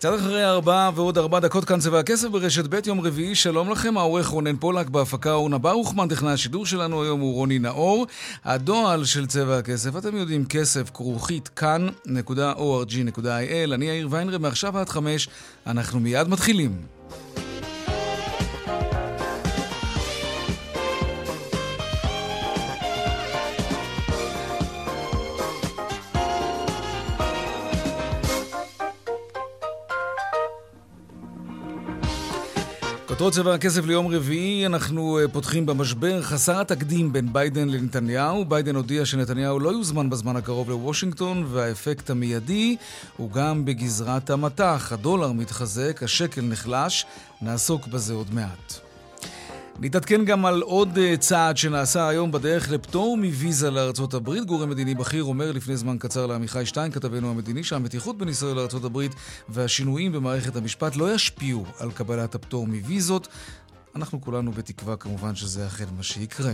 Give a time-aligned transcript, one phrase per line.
[0.00, 3.98] קצת אחרי ארבע ועוד ארבע דקות כאן צבע הכסף ברשת ב' יום רביעי, שלום לכם,
[3.98, 8.06] העורך רונן פולק בהפקה אורנה ברוכמן, טכנאי השידור שלנו היום הוא רוני נאור.
[8.44, 15.28] הדועל של צבע הכסף, אתם יודעים, כסף כרוכית כאן.org.il, אני יאיר ויינרב, מעכשיו עד חמש,
[15.66, 16.99] אנחנו מיד מתחילים.
[33.20, 38.44] כותרות צבע הכסף ליום רביעי, אנחנו אה, פותחים במשבר חסר התקדים בין ביידן לנתניהו.
[38.44, 42.76] ביידן הודיע שנתניהו לא יוזמן בזמן הקרוב לוושינגטון, והאפקט המיידי
[43.16, 44.92] הוא גם בגזרת המטח.
[44.92, 47.06] הדולר מתחזק, השקל נחלש,
[47.42, 48.89] נעסוק בזה עוד מעט.
[49.82, 54.44] נתעדכן גם על עוד אה, צעד שנעשה היום בדרך לפטור מוויזה לארצות הברית.
[54.44, 58.84] גורם מדיני בכיר אומר לפני זמן קצר לעמיחי שטיין, כתבנו המדיני, שהמתיחות בין ישראל לארצות
[58.84, 59.14] הברית
[59.48, 63.28] והשינויים במערכת המשפט לא ישפיעו על קבלת הפטור מוויזות.
[63.96, 66.52] אנחנו כולנו בתקווה כמובן שזה אכן מה שיקרה.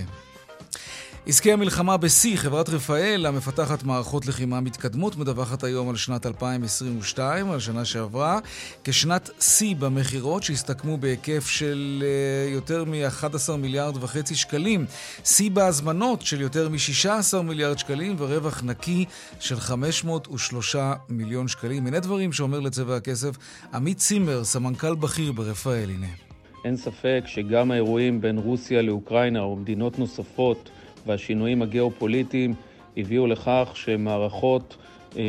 [1.29, 7.61] עסקי המלחמה בשיא, חברת רפאל, המפתחת מערכות לחימה מתקדמות, מדווחת היום על שנת 2022, על
[7.61, 8.39] שנה שעברה,
[8.85, 12.05] כשנת שיא במכירות שהסתכמו בהיקף של
[12.49, 14.87] uh, יותר מ-11 מיליארד וחצי שקלים,
[15.25, 19.05] שיא בהזמנות של יותר מ-16 מיליארד שקלים ורווח נקי
[19.41, 20.77] של 503
[21.09, 21.87] מיליון שקלים.
[21.87, 23.37] הנה דברים שאומר לצבע הכסף
[23.75, 26.07] עמית צימר, סמנכ"ל בכיר ברפאל, הנה.
[26.65, 30.70] אין ספק שגם האירועים בין רוסיה לאוקראינה או מדינות נוספות
[31.06, 32.55] והשינויים הגיאופוליטיים
[32.96, 34.77] הביאו לכך שמערכות
[35.17, 35.22] אה,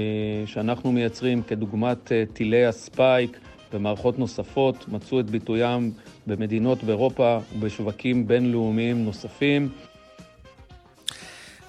[0.46, 3.38] שאנחנו מייצרים, כדוגמת אה, טילי הספייק
[3.74, 5.92] ומערכות נוספות, מצאו את ביטוים
[6.28, 9.70] במדינות באירופה ובשווקים בינלאומיים נוספים.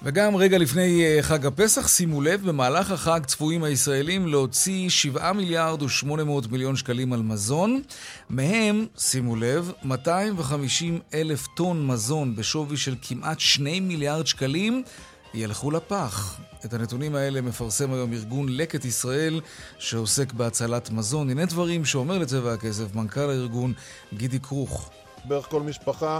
[0.03, 5.81] וגם רגע לפני אה, חג הפסח, שימו לב, במהלך החג צפויים הישראלים להוציא 7 מיליארד
[5.81, 7.81] ו-800 מיליון שקלים על מזון.
[8.29, 14.83] מהם, שימו לב, 250 אלף טון מזון בשווי של כמעט 2 מיליארד שקלים
[15.33, 16.39] ילכו לפח.
[16.65, 19.41] את הנתונים האלה מפרסם היום ארגון לקט ישראל,
[19.79, 21.29] שעוסק בהצלת מזון.
[21.29, 23.73] הנה דברים שאומר לצבע הכסף מנכ"ל הארגון
[24.13, 24.89] גידי כרוך.
[25.25, 26.19] בערך כל משפחה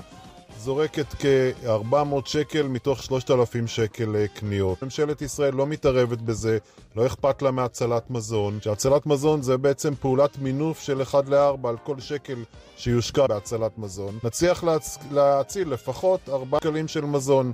[0.58, 1.96] זורקת כ-400
[2.26, 4.84] שקל מתוך 3,000 שקל אה, קניות.
[4.84, 6.58] ממשלת ישראל לא מתערבת בזה,
[6.96, 8.60] לא אכפת לה מהצלת מזון.
[8.62, 12.44] שהצלת מזון זה בעצם פעולת מינוף של 1 ל-4 על כל שקל
[12.78, 14.20] שיושקע בהצלת מזון.
[14.24, 14.98] נצליח להצ...
[15.12, 17.52] להציל לפחות 4 שקלים של מזון.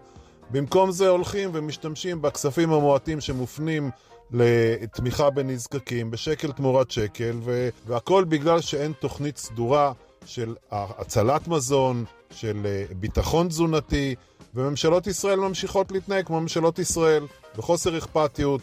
[0.52, 3.92] במקום זה הולכים ומשתמשים בכספים המועטים שמופנים
[4.32, 7.70] לתמיכה בנזקקים, בשקל תמורת שקל, ו...
[7.88, 9.92] והכל בגלל שאין תוכנית סדורה
[10.26, 14.16] של הצלת מזון, של אה, ביטחון תזונתי,
[14.56, 17.26] וממשלות ישראל ממשיכות להתנהג כמו ממשלות ישראל,
[17.58, 18.62] בחוסר אכפתיות.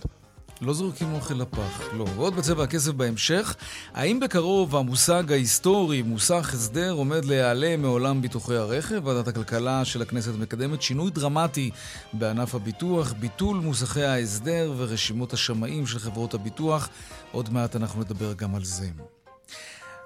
[0.63, 2.05] לא זורקים אוכל לפח, לא.
[2.17, 3.57] ועוד בצבע הכסף בהמשך,
[3.95, 9.07] האם בקרוב המושג ההיסטורי, מוסך הסדר, עומד להיעלם מעולם ביטוחי הרכב?
[9.07, 11.71] ועדת הכלכלה של הכנסת מקדמת שינוי דרמטי
[12.13, 16.89] בענף הביטוח, ביטול מוסכי ההסדר ורשימות השמאים של חברות הביטוח.
[17.33, 18.87] עוד מעט אנחנו נדבר גם על זה.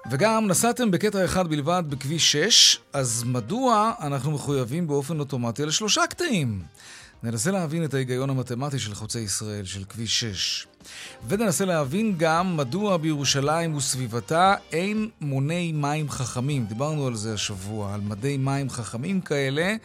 [0.09, 6.61] וגם נסעתם בקטע אחד בלבד בכביש 6, אז מדוע אנחנו מחויבים באופן אוטומטי לשלושה קטעים?
[7.23, 10.67] ננסה להבין את ההיגיון המתמטי של חוצי ישראל, של כביש 6.
[11.27, 16.65] וננסה להבין גם מדוע בירושלים וסביבתה אין מוני מים חכמים.
[16.65, 19.75] דיברנו על זה השבוע, על מדי מים חכמים כאלה,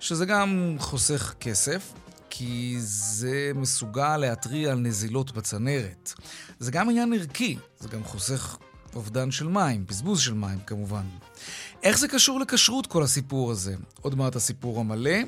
[0.00, 1.92] שזה גם חוסך כסף,
[2.30, 6.12] כי זה מסוגל להתריע על נזילות בצנרת.
[6.58, 8.56] זה גם עניין ערכי, זה גם חוסך
[8.98, 11.02] אובדן של מים, בזבוז של מים כמובן.
[11.82, 13.74] איך זה קשור לכשרות כל הסיפור הזה?
[14.00, 15.18] עוד מעט הסיפור המלא.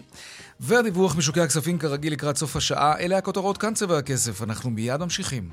[0.61, 4.43] והדיווח משוקי הכספים כרגיל לקראת סוף השעה, אלה הכותרות כאן צבע הכסף.
[4.43, 5.49] אנחנו מיד ממשיכים.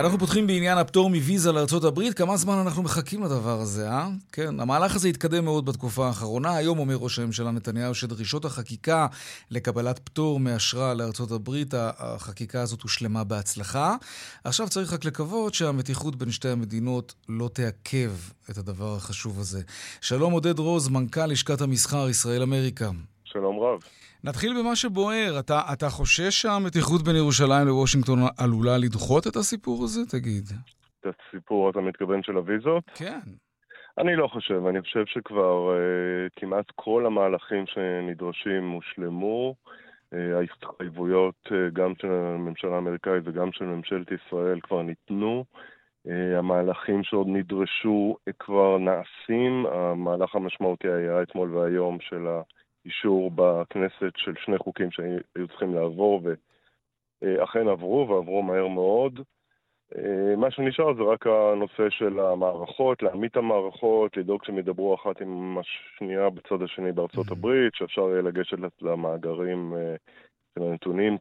[0.00, 2.14] אנחנו פותחים בעניין הפטור מוויזה לארצות הברית.
[2.14, 4.08] כמה זמן אנחנו מחכים לדבר הזה, אה?
[4.32, 6.56] כן, המהלך הזה התקדם מאוד בתקופה האחרונה.
[6.56, 9.06] היום אומר ראש הממשלה נתניהו שדרישות החקיקה
[9.50, 13.96] לקבלת פטור מאשרה לארצות הברית, החקיקה הזאת הושלמה בהצלחה.
[14.44, 18.12] עכשיו צריך רק לקוות שהמתיחות בין שתי המדינות לא תעכב
[18.50, 19.62] את הדבר החשוב הזה.
[20.00, 22.90] שלום עודד רוז, מנכ"ל לשכת המסחר ישראל-אמריקה.
[23.24, 23.99] שלום רב.
[24.24, 25.40] נתחיל במה שבוער.
[25.40, 30.00] אתה, אתה חושש שהמתיחות בין ירושלים לוושינגטון עלולה לדחות את הסיפור הזה?
[30.10, 30.44] תגיד.
[31.00, 32.84] את הסיפור, אתה מתכוון של הוויזות?
[32.94, 33.20] כן.
[33.98, 39.54] אני לא חושב, אני חושב שכבר uh, כמעט כל המהלכים שנדרשים הושלמו.
[40.14, 45.44] Uh, ההתחייבויות uh, גם של הממשלה האמריקאית וגם של ממשלת ישראל כבר ניתנו.
[46.06, 49.66] Uh, המהלכים שעוד נדרשו uh, כבר נעשים.
[49.66, 52.40] המהלך המשמעותי היה אתמול והיום של ה...
[52.84, 56.22] אישור בכנסת של שני חוקים שהיו צריכים לעבור,
[57.22, 59.20] ואכן עברו, ועברו מהר מאוד.
[60.36, 65.58] מה שנשאר זה רק הנושא של המערכות, להעמיד את המערכות, לדאוג שהם ידברו אחת עם
[65.58, 67.32] השנייה בצד השני בארצות mm-hmm.
[67.32, 69.94] הברית, שאפשר יהיה לגשת למאגרים אה,
[70.54, 71.16] של הנתונים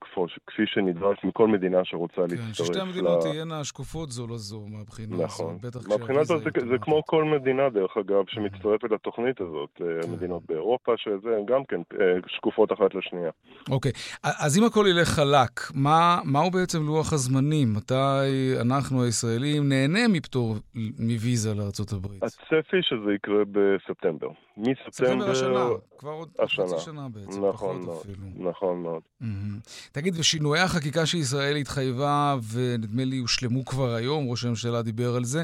[0.47, 2.47] כפי שנדרש מכל מדינה שרוצה כן, להצטרף.
[2.47, 3.21] כן, ששתי המדינות.
[3.21, 5.57] תהיינה שקופות זו לזו מהבחינה נכון.
[5.63, 5.75] הזאת.
[5.75, 5.91] נכון.
[5.91, 9.69] מהבחינה הזאת זה, כמו כל מדינה, דרך אגב, שמצטרפת לתוכנית הזאת.
[9.81, 10.09] אה, כן.
[10.09, 13.31] המדינות באירופה, שזה גם כן אה, שקופות אחת לשנייה.
[13.71, 13.91] אוקיי,
[14.23, 17.73] אז אם הכל ילך חלק, מה, מהו בעצם לוח הזמנים?
[17.73, 20.55] מתי אנחנו הישראלים נהנה מפטור
[20.99, 22.05] מוויזה לארה"ב?
[22.23, 24.29] הצפי שזה יקרה בספטמבר.
[24.59, 24.89] מספטמבר...
[24.91, 25.65] ספטמבר השנה,
[25.97, 28.49] כבר עוד חצי שנה בעצם, נכון מאוד, אפילו.
[28.51, 29.01] נכון מאוד.
[29.21, 29.89] Mm-hmm.
[29.91, 35.43] תגיד, ושינויי החקיקה שישראל התחייבה, ונדמה לי הושלמו כבר היום, ראש הממשלה דיבר על זה,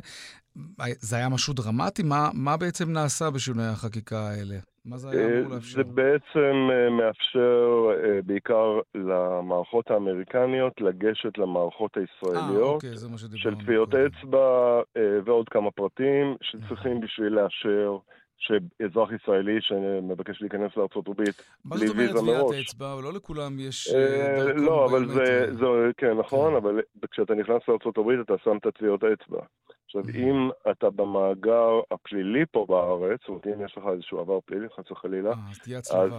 [1.00, 2.04] זה היה משהו דרמטי?
[2.04, 4.56] מה, מה בעצם נעשה בשינויי החקיקה האלה?
[4.86, 5.78] מה זה היה אמור לאפשר?
[5.78, 12.84] זה בעצם אה, מאפשר אה, בעיקר למערכות האמריקניות לגשת למערכות הישראליות.
[12.84, 13.18] אה, אוקיי.
[13.36, 17.98] של טביעות אצבע אה, ועוד כמה פרטים שצריכים בשביל לאשר.
[18.38, 22.06] שאזרח ישראלי שמבקש להיכנס לארצות הברית בלי ויזה מראש.
[22.06, 22.96] מה זאת אומרת טביעת אצבע?
[23.04, 25.66] לא לכולם יש אה, דרכון לא, אבל זה, זה,
[25.98, 26.58] כן, נכון, כן.
[26.58, 29.40] אבל כשאתה נכנס לארצות הברית אתה שם את טביעות האצבע.
[29.86, 30.18] עכשיו, mm-hmm.
[30.18, 34.92] אם אתה במאגר הפלילי פה בארץ, זאת אומרת, אם יש לך איזשהו עבר פלילי, חס
[34.92, 36.18] וחלילה, אה, אז תהיה הצלבה.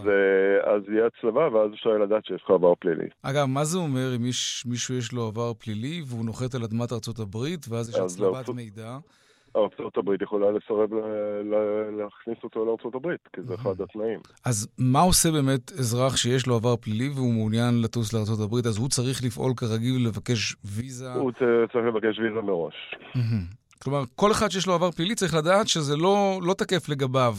[0.64, 3.08] אז תהיה הצלבה, ואז אפשר לדעת שיש לך עבר פלילי.
[3.22, 4.22] אגב, מה זה אומר אם
[4.66, 8.98] מישהו יש לו עבר פלילי והוא נוחת על אדמת ארצות הברית, ואז יש הצלבת מידע?
[9.56, 10.90] ארצות הברית יכולה לסרב
[11.98, 14.20] להכניס אותו לארצות הברית, כי זה אחד התנאים.
[14.44, 18.66] אז מה עושה באמת אזרח שיש לו עבר פלילי והוא מעוניין לטוס לארצות הברית?
[18.66, 21.12] אז הוא צריך לפעול כרגיל ולבקש ויזה?
[21.12, 21.32] הוא
[21.72, 22.74] צריך לבקש ויזה מראש.
[23.82, 27.34] כלומר, כל אחד שיש לו עבר פלילי צריך לדעת שזה לא, לא תקף לגביו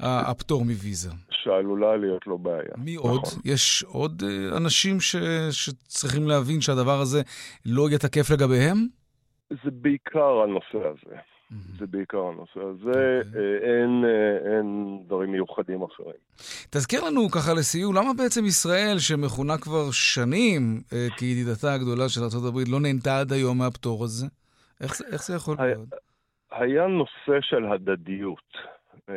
[0.00, 1.10] הפטור מוויזה.
[1.30, 2.74] שעלולה להיות לו בעיה.
[2.76, 3.10] מי נכון.
[3.10, 3.20] עוד?
[3.44, 5.16] יש עוד אה, אנשים ש,
[5.50, 7.22] שצריכים להבין שהדבר הזה
[7.66, 8.86] לא יהיה תקף לגביהם?
[9.50, 11.16] זה בעיקר הנושא הזה.
[11.78, 13.42] זה בעיקר הנושא הזה, אוקיי.
[13.42, 16.20] אה, אין, אה, אין דברים מיוחדים אחרים.
[16.70, 22.58] תזכיר לנו ככה לסיום, למה בעצם ישראל, שמכונה כבר שנים אה, כידידתה הגדולה של ארה"ב,
[22.68, 24.26] לא נהנתה עד היום מהפטור הזה?
[24.80, 25.88] איך, איך זה יכול להיות?
[26.52, 28.73] היה נושא של הדדיות.
[29.08, 29.14] אה,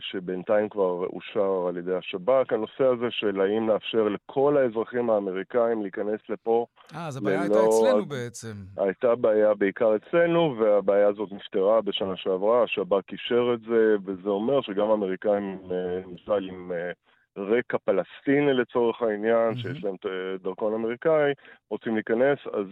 [0.00, 6.20] שבינתיים כבר אושר על ידי השב"כ, הנושא הזה של האם נאפשר לכל האזרחים האמריקאים להיכנס
[6.28, 6.66] לפה.
[6.94, 7.54] אה, אז הבעיה ללא...
[7.54, 8.54] הייתה אצלנו בעצם.
[8.76, 14.60] הייתה בעיה בעיקר אצלנו, והבעיה הזאת נפתרה בשנה שעברה, השב"כ אישר את זה, וזה אומר
[14.60, 15.58] שגם האמריקאים,
[16.06, 16.90] למשל אה, עם אה,
[17.36, 19.62] רקע פלסטיני לצורך העניין, mm-hmm.
[19.62, 19.96] שיש להם
[20.42, 21.32] דרכון אמריקאי,
[21.70, 22.66] רוצים להיכנס, אז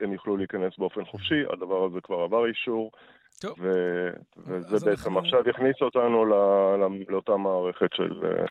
[0.00, 2.90] הם יוכלו להיכנס באופן חופשי, הדבר הזה כבר עבר אישור.
[3.40, 3.54] טוב.
[3.58, 5.18] ו- וזה בעצם אנחנו...
[5.18, 6.76] עכשיו יכניס אותנו לא-
[7.08, 8.44] לאותה מערכת של אה,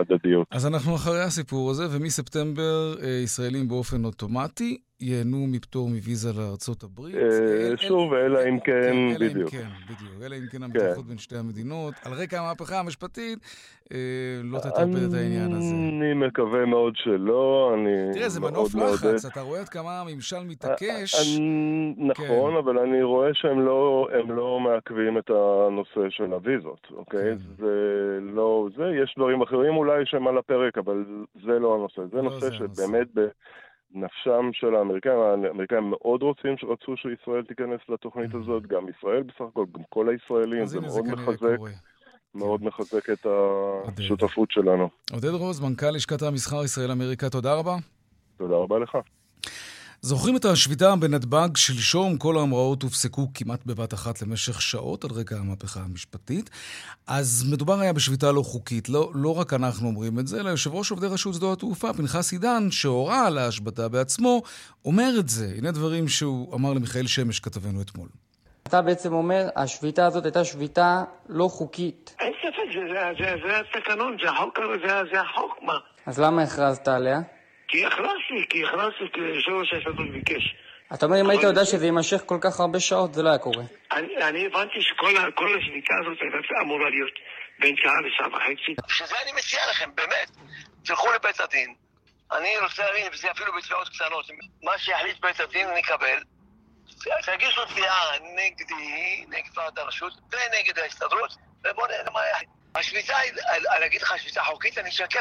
[0.00, 0.46] הדדיות.
[0.50, 7.14] אז אנחנו אחרי הסיפור הזה, ומספטמבר אה, ישראלים באופן אוטומטי ייהנו מפטור מוויזה לארצות הברית.
[7.14, 9.22] אה, שוב, אלא אם כן, בדיוק.
[9.22, 10.22] אלא אם כן, בדיוק.
[10.22, 11.94] אלא אם כן המתיחות בין שתי המדינות.
[12.04, 13.38] על רקע המהפכה המשפטית,
[13.92, 13.98] אה,
[14.44, 15.74] לא תטרפד את העניין הזה.
[15.74, 21.38] אני מקווה מאוד שלא, אני תראה, זה מנוף לחץ, אתה רואה עד כמה הממשל מתעקש.
[21.96, 22.58] נכון, כן.
[22.58, 27.20] אבל אני רואה שהם לא, לא מעכבים את הנושא של הוויזות, אוקיי?
[27.20, 27.36] כן.
[27.58, 27.74] זה
[28.22, 31.04] לא זה, יש דברים אחרים אולי שהם על הפרק, אבל
[31.34, 32.02] זה לא הנושא.
[32.10, 33.08] זה לא נושא שבאמת...
[33.94, 39.64] נפשם של האמריקאים, האמריקאים מאוד רוצים, רצו שישראל תיכנס לתוכנית הזאת, גם ישראל בסך הכל,
[39.72, 41.56] גם כל הישראלים, זה מאוד מחזק.
[42.34, 43.26] מאוד מחזק את
[43.98, 44.88] השותפות שלנו.
[45.12, 47.76] עודד רוז, מנכ"ל לשכת המסחר ישראל-אמריקה, תודה רבה.
[48.36, 48.98] תודה רבה לך.
[50.02, 52.18] זוכרים את השביתה בנתב"ג שלשום?
[52.18, 56.50] כל ההמראות הופסקו כמעט בבת אחת למשך שעות על רקע המהפכה המשפטית.
[57.06, 58.88] אז מדובר היה בשביתה לא חוקית.
[58.88, 62.32] לא, לא רק אנחנו אומרים את זה, אלא יושב ראש עובדי רשות שדות התעופה, פנחס
[62.32, 64.42] עידן, שהורה על ההשבתה בעצמו,
[64.84, 65.46] אומר את זה.
[65.58, 68.08] הנה דברים שהוא אמר למיכאל שמש, כתבנו אתמול.
[68.62, 72.16] אתה בעצם אומר, השביתה הזאת הייתה שביתה לא חוקית.
[72.20, 75.74] אין ספק, זה, זה, זה, זה התקנון, זה החוק, זה, זה החוק, מה?
[76.06, 77.20] אז למה הכרזת עליה?
[77.70, 80.44] כי הכרזתי, כי הכרזתי, כי יושב-ראש ההסתדרות ביקש.
[80.94, 83.64] אתה אומר, אם היית יודע שזה יימשך כל כך הרבה שעות, זה לא היה קורה.
[83.92, 87.14] אני, אני הבנתי שכל השביתה הזאת הייתה אמורה להיות
[87.60, 88.72] בין שעה לשעה וחצי.
[88.88, 90.30] בשביל זה אני מציע לכם, באמת,
[90.84, 91.74] תלכו לבית הדין.
[92.32, 94.26] אני רוצה להבין, וזה אפילו בתביעות קטנות,
[94.62, 96.18] מה שיחליט בית הדין נקבל.
[97.26, 101.30] תגישו תביעה נגדי, נגד ועד הרשות ונגד ההסתדרות,
[101.64, 102.50] ובואו נראה מה יחליט.
[102.74, 103.14] השביתה,
[103.76, 105.20] אני אגיד לך שביתה חוקית, אני אשקר.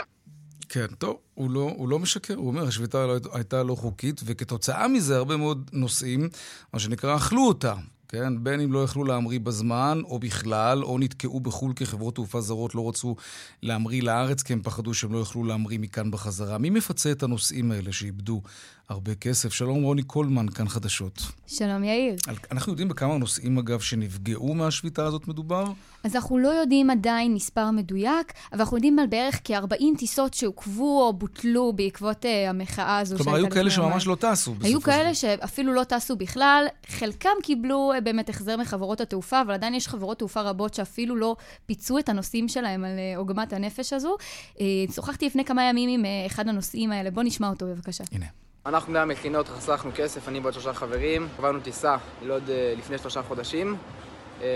[0.70, 4.88] כן, טוב, הוא לא, הוא לא משקר, הוא אומר, השביתה לא, הייתה לא חוקית, וכתוצאה
[4.88, 6.30] מזה הרבה מאוד נוסעים,
[6.74, 7.74] מה שנקרא, אכלו אותה.
[8.12, 12.42] כן, בין אם לא יכלו להמריא בזמן, או בכלל, או נתקעו בחו"ל כי חברות תעופה
[12.42, 13.16] זרות לא רצו
[13.64, 16.58] להמריא לארץ, כי הם פחדו שהם לא יוכלו להמריא מכאן בחזרה.
[16.58, 18.42] מי מפצה את הנוסעים האלה שאיבדו
[18.90, 19.54] הרבה כסף?
[19.54, 21.22] שלום רוני קולמן, כאן חדשות.
[21.48, 22.16] שלום יאיר.
[22.52, 25.64] אנחנו יודעים בכמה נוסעים, אגב, שנפגעו מהשביתה הזאת מדובר?
[26.04, 31.08] אז אנחנו לא יודעים עדיין מספר מדויק, אבל אנחנו יודעים על בערך כ-40 טיסות שעוכבו
[31.08, 33.18] או בוטלו בעקבות uh, המחאה הזו.
[33.18, 34.56] כלומר, היו כאלה שממש לא טסו.
[34.62, 36.66] היו כאלה שאפילו לא טסו בכלל.
[36.88, 41.36] חלקם קיבלו uh, באמת החזר מחברות התעופה, אבל עדיין יש חברות תעופה רבות שאפילו לא
[41.66, 44.18] פיצו את הנוסעים שלהם על uh, עוגמת הנפש הזו.
[44.56, 44.62] Uh,
[44.96, 47.12] שוחחתי לפני כמה ימים עם uh, אחד הנוסעים האלה.
[47.12, 48.04] בוא נשמע אותו בבקשה.
[48.12, 48.26] הנה.
[48.66, 51.28] אנחנו בני המכינות חסכנו כסף, אני ועוד שלושה חברים.
[51.38, 52.44] עברנו טיסה לוד
[52.78, 53.78] לפני שלושה חודשים.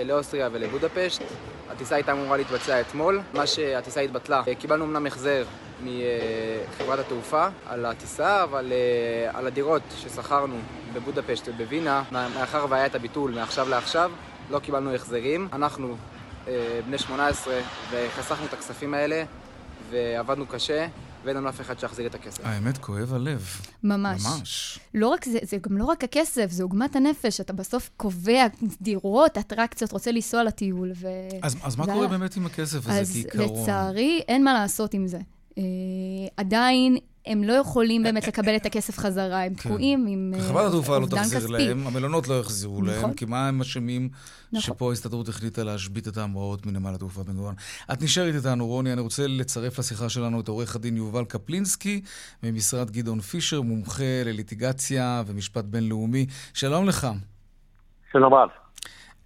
[0.06, 1.22] לאוסטריה ולבודפשט.
[1.70, 4.42] הטיסה הייתה אמורה להתבצע אתמול, מה שהטיסה התבטלה.
[4.60, 5.44] קיבלנו אמנם החזר
[5.86, 8.74] מחברת התעופה על הטיסה, אבל
[9.34, 10.56] על הדירות ששכרנו
[10.94, 14.12] בבודפשט ובווינה, מאחר והיה את הביטול מעכשיו לעכשיו,
[14.50, 15.48] לא קיבלנו החזרים.
[15.54, 15.96] אנחנו
[16.86, 17.54] בני 18
[17.92, 19.24] וחסכנו את הכספים האלה
[19.90, 20.88] ועבדנו קשה.
[21.26, 22.46] ואין לנו אף אחד שיחזיר את הכסף.
[22.46, 23.48] האמת, כואב הלב.
[23.84, 24.26] ממש.
[24.26, 24.80] ממש.
[24.94, 27.42] לא רק זה, זה גם לא רק הכסף, זה עוגמת הנפש.
[27.42, 28.46] אתה בסוף קובע
[28.82, 31.08] דירות, אטרקציות, רוצה לנסוע לטיול, ו...
[31.42, 33.64] אז, אז מה קורה באמת עם הכסף הזה, אז כעיקרון?
[33.64, 35.20] לצערי, אין מה לעשות עם זה.
[35.58, 35.64] אה,
[36.38, 40.98] עדיין הם לא יכולים באמת לקבל את הכסף חזרה, הם תקועים עם כי חברת התעופה
[40.98, 41.52] לא אובדן תחזיר כספי.
[41.52, 43.14] להם, המלונות לא יחזירו להם, נכון.
[43.14, 44.10] כי מה הם אשמים
[44.52, 44.62] נכון.
[44.62, 47.56] שפה ההסתדרות החליטה להשבית את ההמראות מנמל התעופה בן גוריון.
[47.94, 52.02] את נשארת איתנו, רוני, אני רוצה לצרף לשיחה שלנו את עורך הדין יובל קפלינסקי,
[52.44, 56.26] ממשרד גדעון פישר, מומחה לליטיגציה ומשפט בינלאומי.
[56.54, 57.08] שלום לך.
[58.12, 58.50] שלום רב.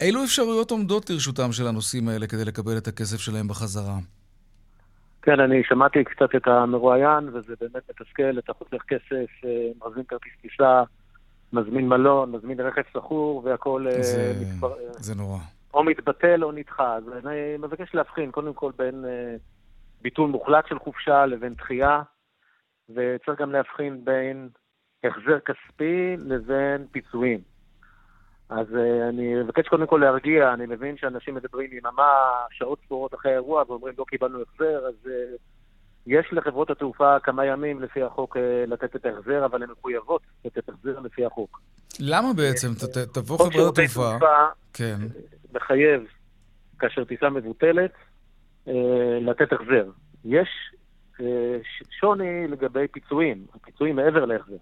[0.01, 3.97] אילו אפשרויות עומדות לרשותם של הנוסעים האלה כדי לקבל את הכסף שלהם בחזרה?
[5.27, 10.31] כן, אני שמעתי קצת את המרואיין, וזה באמת מתסכל, אתה חוסך כסף, אה, מזמין כרטיס
[10.41, 10.83] טיסה,
[11.53, 14.73] מזמין מלון, מזמין רכב שכור, והכל אה, זה, מתפר...
[14.91, 15.37] זה נורא.
[15.73, 16.95] או מתבטל או נדחה.
[16.95, 19.35] אז אני מבקש להבחין קודם כל בין אה,
[20.01, 22.01] ביטול מוחלט של חופשה לבין דחייה,
[22.89, 24.49] וצריך גם להבחין בין
[25.03, 27.39] החזר כספי לבין פיצויים.
[28.49, 32.13] אז uh, אני מבקש קודם כל להרגיע, אני מבין שאנשים מדברים יממה,
[32.51, 35.09] שעות ספורות אחרי האירוע, ואומרים לא קיבלנו החזר, אז uh,
[36.07, 40.69] יש לחברות התעופה כמה ימים לפי החוק uh, לתת את ההחזר, אבל הן מחויבות לתת
[40.69, 41.61] החזר לפי החוק.
[41.99, 42.67] למה בעצם?
[42.73, 44.09] ת, ת, תבוא חוק חברת שירותי התעופה...
[44.09, 44.97] תעופה כן.
[45.53, 46.03] מחייב,
[46.79, 47.91] כאשר טיסה מבוטלת,
[49.21, 49.89] לתת החזר.
[50.25, 50.49] יש
[51.99, 54.55] שוני לגבי פיצויים, הפיצויים מעבר להחזר.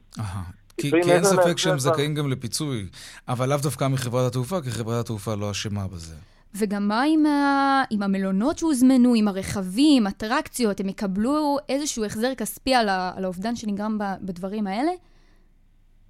[0.77, 2.86] כי, כי אין ספק שהם זכאים גם לפיצוי,
[3.27, 6.15] אבל לאו דווקא מחברת התעופה, כי חברת התעופה לא אשמה בזה.
[6.60, 7.84] וגם מה עם, ה...
[7.89, 13.12] עם המלונות שהוזמנו, עם הרכבים, אטרקציות, הם יקבלו איזשהו החזר כספי על, ה...
[13.17, 14.03] על האובדן שנגרם ב...
[14.22, 14.91] בדברים האלה?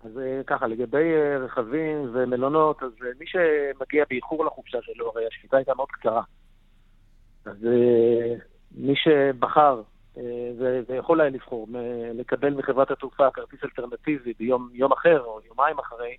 [0.05, 5.27] אז אה, ככה, לגבי אה, רכבים ומלונות, אז אה, מי שמגיע באיחור לחופשה שלו, הרי
[5.27, 6.22] השביתה הייתה מאוד קצרה.
[7.45, 7.57] אז
[8.72, 9.81] מי שבחר,
[10.88, 11.67] ויכול היה לבחור,
[12.13, 16.17] לקבל מחברת התעופה כרטיס אלטרנטיבי ביום יום אחר או יומיים אחרי,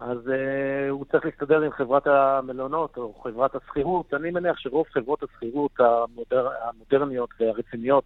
[0.00, 4.14] אז uh, הוא צריך להסתדר עם חברת המלונות או חברת השכירות.
[4.14, 6.48] אני מניח שרוב חברות השכירות המודר...
[6.62, 8.04] המודרניות והרציניות,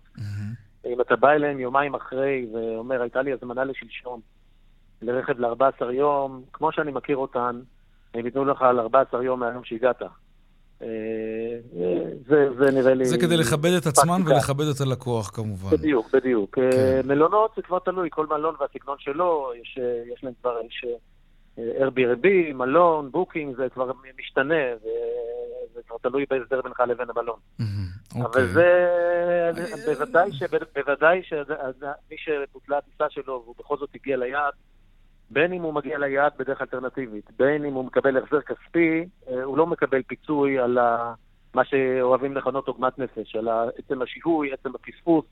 [0.86, 4.20] אם אתה בא אליהם יומיים אחרי ואומר, הייתה לי הזמנה לשלשום
[5.02, 7.60] לרכב ל-14 יום, כמו שאני מכיר אותן,
[8.14, 10.02] הם ייתנו לך על 14 יום מהיום שהגעת.
[10.82, 10.86] אה,
[12.28, 13.04] זה, זה נראה לי...
[13.04, 14.34] זה כדי לכבד את עצמן פרקטיקה.
[14.34, 15.70] ולכבד את הלקוח כמובן.
[15.70, 16.54] בדיוק, בדיוק.
[16.54, 16.70] כן.
[16.70, 17.08] כן.
[17.08, 21.86] מלונות זה כבר תלוי, כל מלון והסגנון שלו, יש, אה, יש להם כבר, יש אה,
[21.86, 27.38] Airbnb, מלון, Booking, זה כבר משתנה, וזה כבר תלוי בהסדר בינך לבין המלון.
[28.14, 28.22] אוקיי.
[28.22, 29.50] אבל זה,
[30.74, 34.52] בוודאי שמי שבוטלה הטיסה שלו והוא בכל זאת הגיע ליעד,
[35.30, 39.58] בין אם הוא מגיע ליעד בדרך אלטרנטיבית, בין אם הוא מקבל החזר כספי, אה, הוא
[39.58, 41.14] לא מקבל פיצוי על ה...
[41.54, 45.24] מה שאוהבים לכנות עוגמת נפש, על עצם השיהוי, עצם הפספוס.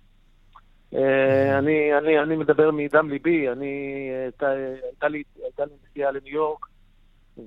[0.95, 6.67] אה, אני, אני, אני מדבר מדם ליבי, אני, הייתה לי, הייתה לי נסיעה לניו יורק,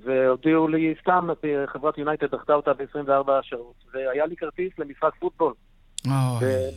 [0.04, 1.28] והודיעו לי סתם,
[1.66, 5.52] חברת יונייטד דחתה אותה ב-24 שעות, והיה לי כרטיס למשחק פוטבול.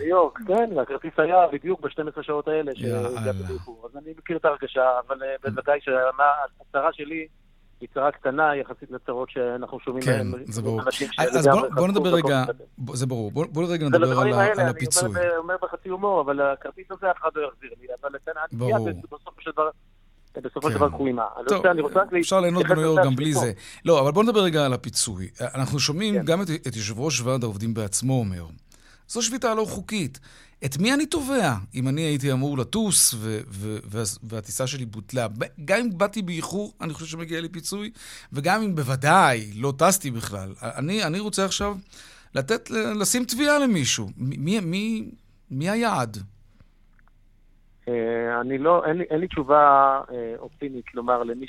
[0.09, 3.89] יורק, כן, והכרטיס היה בדיוק ב-12 שעות האלה שהגעתי באיחור.
[3.91, 7.27] אז אני מכיר את ההרגשה, אבל אה, בוודאי שהצרה שלי
[7.81, 10.81] היא צרה קטנה יחסית לצרות שאנחנו שומעים כן, זה ברור.
[11.37, 12.43] אז בוא נדבר רגע,
[12.93, 15.21] זה ברור, בוא רגע נדבר על הפיצוי.
[15.21, 18.09] אני אומר בחצי הומור, אבל הכרטיס הזה אף אחד לא יחזיר לי, אבל
[18.51, 18.89] ברור.
[20.41, 20.95] בסופו של דבר כן.
[20.95, 21.25] קרוימה.
[21.47, 21.65] טוב,
[22.19, 23.51] אפשר ליהנות בניו יורק גם בלי זה.
[23.85, 25.29] לא, אבל בוא נדבר רגע על הפיצוי.
[25.55, 26.25] אנחנו שומעים כן.
[26.25, 28.45] גם את יושב ראש ועד העובדים בעצמו אומר,
[29.13, 30.19] זו שביתה לא חוקית.
[30.65, 35.27] את מי אני תובע אם אני הייתי אמור לטוס ו- ו- והטיסה שלי בוטלה?
[35.65, 37.91] גם אם באתי באיחור, אני חושב שמגיע לי פיצוי,
[38.33, 40.53] וגם אם בוודאי לא טסתי בכלל.
[40.61, 41.75] אני, אני רוצה עכשיו
[42.35, 44.09] לתת, לשים תביעה למישהו.
[44.17, 45.11] מי, מי,
[45.51, 46.17] מי היעד?
[47.87, 51.45] אה, אני לא, אין לי, אין לי תשובה אה, אופטימית לומר למי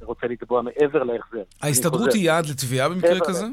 [0.00, 1.42] שרוצה לתבוע מעבר להחזר.
[1.62, 3.46] ההסתדרות היא יעד לתביעה במקרה כזה?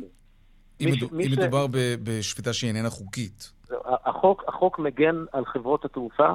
[0.82, 0.94] אם,
[1.32, 1.66] מדובר
[2.04, 3.52] בשפיטה שהיא איננה חוקית.
[3.86, 6.30] החוק, החוק מגן על חברות התעופה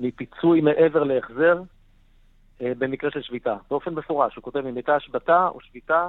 [0.00, 1.62] מפיצוי מעבר להחזר
[2.62, 3.56] אה, במקרה של שביתה.
[3.70, 6.08] באופן מפורש, הוא כותב אם הייתה השבתה או שביתה,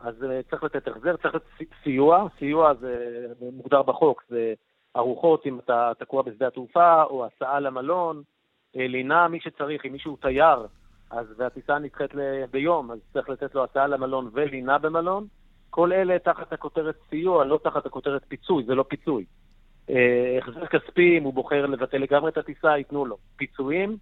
[0.00, 1.46] אז אה, צריך לתת החזר, צריך לתת
[1.82, 4.54] סיוע, סיוע זה מוגדר בחוק, זה
[4.96, 8.22] ארוחות אם אתה תקוע בשדה התעופה, או הסעה למלון,
[8.76, 10.66] אה, לינה מי שצריך, אם מישהו תייר,
[11.10, 12.10] אז והטיסה נדחית
[12.50, 15.26] ביום, אז צריך לתת לו הסעה למלון ולינה במלון.
[15.70, 19.24] כל אלה תחת הכותרת סיוע, לא תחת הכותרת פיצוי, זה לא פיצוי.
[19.90, 23.16] אה, החזר כספי, אם הוא בוחר לבטל לגמרי את הטיסה, ייתנו לו.
[23.36, 23.96] פיצויים.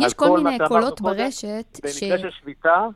[0.00, 2.02] יש כל מיני קולות ברשת ש...
[2.02, 2.86] במקרה של שביתה,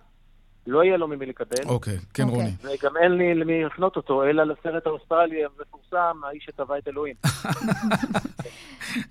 [0.67, 1.69] לא יהיה לו ממי לקבל.
[1.69, 2.31] אוקיי, כן okay.
[2.31, 2.51] רוני.
[2.63, 7.15] וגם אין לי למי לפנות אותו, אלא לסרט האוסטרלי המפורסם, האיש שתבע את אלוהים.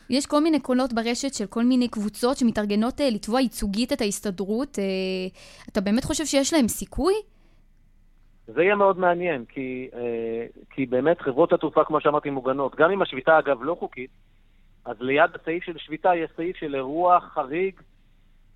[0.09, 4.79] יש כל מיני קולות ברשת של כל מיני קבוצות שמתארגנות אה, לתבוע ייצוגית את ההסתדרות.
[4.79, 4.83] אה,
[5.69, 7.13] אתה באמת חושב שיש להם סיכוי?
[8.47, 12.75] זה יהיה מאוד מעניין, כי, אה, כי באמת חברות התעופה, כמו שאמרתי, מוגנות.
[12.75, 14.09] גם אם השביתה, אגב, לא חוקית,
[14.85, 17.73] אז ליד הסעיף של שביתה יש סעיף של אירוע חריג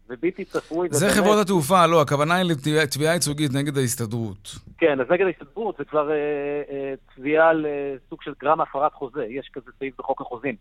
[0.09, 0.87] ובלתי צפוי.
[0.91, 1.17] זה ובאמת...
[1.17, 2.51] חברות התעופה, לא, הכוונה היא
[2.83, 4.55] לתביעה ייצוגית נגד ההסתדרות.
[4.77, 6.15] כן, אז נגד ההסתדרות זה כבר אה,
[6.69, 9.25] אה, תביעה על אה, סוג של גרם הפרת חוזה.
[9.25, 10.55] יש כזה סעיף בחוק החוזים.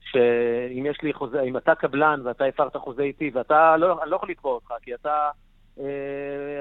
[0.00, 4.16] שאם יש לי חוזה, אם אתה קבלן ואתה הפרת חוזה איתי, ואתה, לא, אני לא
[4.16, 5.30] יכול לתבוע אותך, כי אתה,
[5.80, 5.84] אה,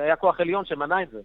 [0.04, 1.20] היה כוח עליון שמנע את זה.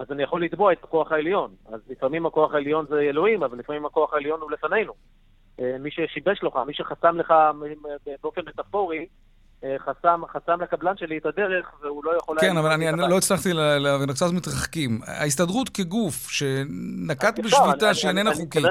[0.00, 1.54] אז אני יכול לתבוע את הכוח העליון.
[1.72, 4.92] אז לפעמים הכוח העליון זה אלוהים, אבל לפעמים הכוח העליון הוא לפנינו.
[5.60, 7.34] אה, מי ששיבש לך, מי שחסם לך
[8.22, 9.06] באופן מטאפורי,
[9.64, 12.36] אה, חסם, חסם לקבלן שלי את הדרך, והוא לא יכול...
[12.40, 15.00] כן, אבל אני, אני לא הצלחתי להבין, קצת מתרחקים.
[15.06, 18.64] ההסתדרות כגוף שנקט בשביתה שאיננה חוקית.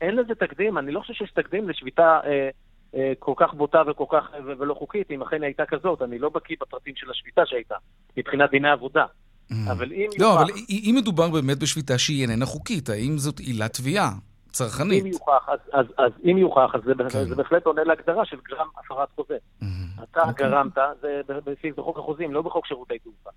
[0.00, 2.48] אין לזה תקדים, אני לא חושב שיש תקדים לשביתה אה,
[2.94, 6.02] אה, כל כך בוטה וכל כך ולא חוקית, אם אכן הייתה כזאת.
[6.02, 7.74] אני לא בקיא בפרטים של השביתה שהייתה,
[8.16, 9.04] מבחינת דיני עבודה.
[9.50, 9.54] Mm.
[9.70, 10.34] אבל אם לא.
[10.34, 14.10] אבל אם מדובר באמת בשביתה שהיא איננה חוקית, האם זאת עילת תביעה
[14.52, 15.04] צרכנית?
[15.04, 17.28] אם יוכח, אז, אז, אז אם יוכח, אז זה, כן.
[17.28, 19.36] זה בהחלט עונה להגדרה של גרם הפרת חוזה.
[19.62, 20.02] Mm-hmm.
[20.02, 20.20] אתה.
[20.28, 20.50] אוקיי.
[20.50, 23.30] גרמת, זה בסעיף בחוק החוזים, לא בחוק שירותי תעופה.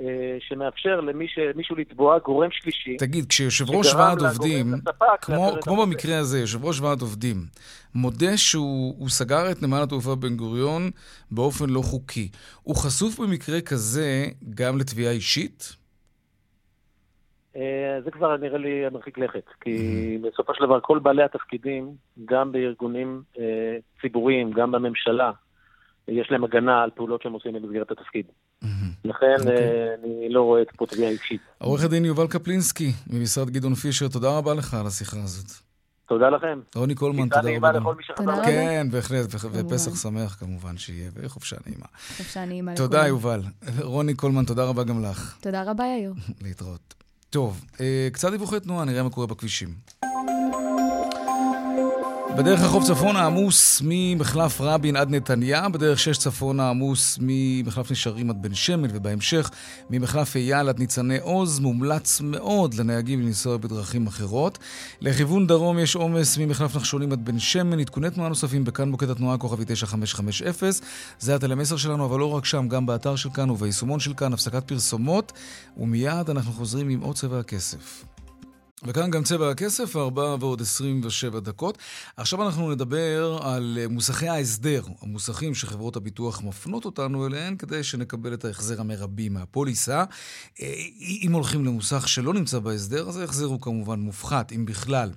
[0.00, 2.96] אה, שמאפשר למישהו לתבוע גורם שלישי.
[2.96, 4.74] תגיד, כשיושב ראש ועד עובדים,
[5.20, 7.36] כמו, כמו במקרה הזה, יושב ראש ועד עובדים,
[7.94, 10.90] מודה שהוא סגר את נמל התעופה בן גוריון
[11.30, 12.28] באופן לא חוקי,
[12.62, 15.76] הוא חשוף במקרה כזה גם לתביעה אישית?
[17.56, 22.52] אה, זה כבר נראה לי מרחיק לכת, כי בסופו של דבר כל בעלי התפקידים, גם
[22.52, 25.30] בארגונים אה, ציבוריים, גם בממשלה,
[26.08, 28.26] יש להם הגנה על פעולות שהם עושים במסגרת התפקיד.
[29.04, 29.56] לכן אוקיי.
[29.56, 31.40] אה, אני לא רואה את פה תביעה אישית.
[31.58, 35.68] עורך הדין יובל קפלינסקי, ממשרד גדעון פישר, תודה רבה לך על השיחה הזאת.
[36.08, 36.60] תודה לכם.
[36.74, 37.72] רוני קולמן, תודה רבה.
[37.72, 38.44] לכל מי שחזר.
[38.44, 41.86] כן, בהחלט, ופסח שמח כמובן שיהיה, וחופשה נעימה.
[42.16, 42.88] חופשה נעימה לכולם.
[42.88, 43.40] תודה, יובל.
[43.82, 45.36] רוני קולמן, תודה רבה גם לך.
[45.40, 46.12] תודה רבה, יאיר.
[46.42, 46.94] להתראות.
[47.30, 49.68] טוב, אה, קצת דיווחי תנועה, נראה מה קורה בכבישים.
[52.38, 58.42] בדרך החוף צפונה עמוס ממחלף רבין עד נתניה, בדרך שש צפונה עמוס ממחלף נשרים עד
[58.42, 59.50] בן שמן, ובהמשך
[59.90, 64.58] ממחלף אייל עד ניצני עוז, מומלץ מאוד לנהגים לנסוע בדרכים אחרות.
[65.00, 69.38] לכיוון דרום יש עומס ממחלף נחשונים עד בן שמן, עדכוני תנועה נוספים בכאן מוקד התנועה
[69.38, 70.70] כוכבי 9550.
[71.18, 74.68] זה הטלמסר שלנו, אבל לא רק שם, גם באתר של כאן וביישומון של כאן, הפסקת
[74.68, 75.32] פרסומות,
[75.76, 78.04] ומיד אנחנו חוזרים עם עוד צבע הכסף.
[78.84, 81.78] וכאן גם צבע הכסף, 4 ועוד 27 דקות.
[82.16, 88.44] עכשיו אנחנו נדבר על מוסכי ההסדר, המוסכים שחברות הביטוח מפנות אותנו אליהן כדי שנקבל את
[88.44, 90.04] ההחזר המרבי מהפוליסה.
[90.62, 90.74] אה,
[91.22, 95.10] אם הולכים למוסך שלא נמצא בהסדר, אז ההחזר הוא כמובן מופחת, אם בכלל.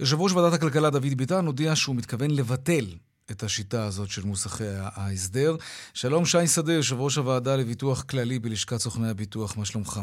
[0.00, 2.84] יושב ראש ועדת הכלכלה דוד ביטן הודיע שהוא מתכוון לבטל
[3.30, 5.56] את השיטה הזאת של מוסכי ההסדר.
[5.94, 10.00] שלום שי שדה, יושב ראש הוועדה לביטוח כללי בלשכת סוכני הביטוח, מה שלומך?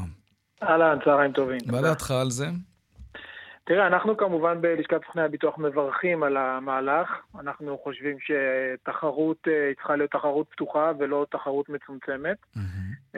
[0.64, 1.60] אהלן, צהריים טובים.
[1.66, 2.50] מה דעתך על זה?
[3.64, 7.10] תראה, אנחנו כמובן בלשכת סוכני הביטוח מברכים על המהלך.
[7.40, 12.38] אנחנו חושבים שתחרות אה, צריכה להיות תחרות פתוחה ולא תחרות מצומצמת.
[12.56, 13.18] Mm-hmm.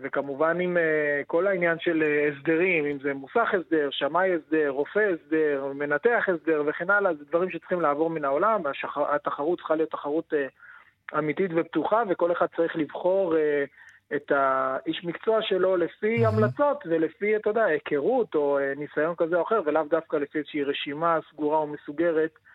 [0.00, 5.72] וכמובן עם אה, כל העניין של הסדרים, אם זה מוסך הסדר, שמאי הסדר, רופא הסדר,
[5.74, 8.62] מנתח הסדר וכן הלאה, זה דברים שצריכים לעבור מן העולם.
[8.96, 10.32] התחרות צריכה להיות תחרות
[11.18, 13.34] אמיתית ופתוחה, וכל אחד צריך לבחור...
[14.16, 16.28] את האיש מקצוע שלו לפי mm-hmm.
[16.28, 20.62] המלצות ולפי, אתה יודע, היכרות או אה, ניסיון כזה או אחר, ולאו דווקא לפי איזושהי
[20.64, 22.51] רשימה סגורה או מסוגרת אה,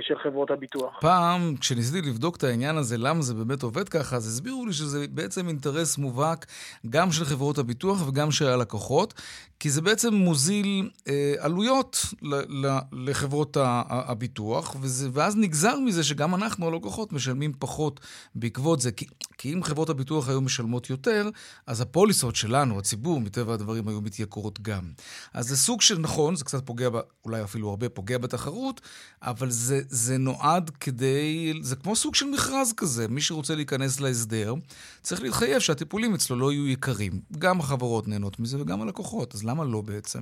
[0.00, 0.94] של חברות הביטוח.
[1.00, 5.06] פעם, כשניסיתי לבדוק את העניין הזה, למה זה באמת עובד ככה, אז הסבירו לי שזה
[5.10, 6.46] בעצם אינטרס מובהק
[6.90, 9.14] גם של חברות הביטוח וגם של הלקוחות,
[9.60, 13.56] כי זה בעצם מוזיל אה, עלויות ל- ל- לחברות
[13.90, 18.00] הביטוח, וזה, ואז נגזר מזה שגם אנחנו, הלקוחות, משלמים פחות
[18.34, 18.92] בעקבות זה.
[18.92, 19.06] כי,
[19.38, 21.28] כי אם חברות הביטוח היו משלמות יותר,
[21.66, 24.90] אז הפוליסות שלנו, הציבור, מטבע הדברים, היו מתייקרות גם.
[25.34, 26.88] אז זה סוג של, נכון, זה קצת פוגע,
[27.24, 28.80] אולי אפילו הרבה פוגע בתחרות,
[29.22, 29.50] אבל
[29.88, 33.08] זה, נועד כדי, זה כמו סוג של מכרז כזה.
[33.08, 34.54] מי שרוצה להיכנס להסדר,
[35.00, 37.12] צריך להתחייב שהטיפולים אצלו לא יהיו יקרים.
[37.38, 39.34] גם החברות נהנות מזה וגם הלקוחות.
[39.34, 40.20] אז למה לא בעצם?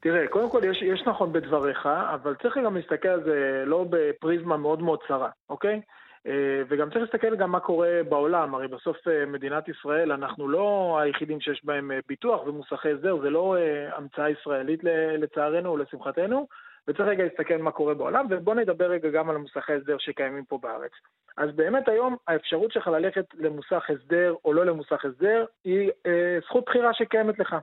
[0.00, 4.56] תראה, קודם כל יש, יש נכון בדבריך, אבל צריך גם להסתכל על זה לא בפריזמה
[4.56, 5.80] מאוד מאוד צרה, אוקיי?
[6.26, 10.98] אה, וגם צריך להסתכל גם מה קורה בעולם, הרי בסוף אה, מדינת ישראל, אנחנו לא
[11.02, 13.56] היחידים שיש בהם אה, ביטוח ומוסכי הסדר, זה לא
[13.96, 14.80] המצאה ישראלית
[15.18, 16.46] לצערנו או לשמחתנו,
[16.88, 20.58] וצריך רגע להסתכל מה קורה בעולם, ובואו נדבר רגע גם על המוסכי הסדר שקיימים פה
[20.62, 20.92] בארץ.
[21.36, 26.64] אז באמת היום האפשרות שלך ללכת למוסך הסדר או לא למוסך הסדר היא אה, זכות
[26.66, 27.56] בחירה שקיימת לך.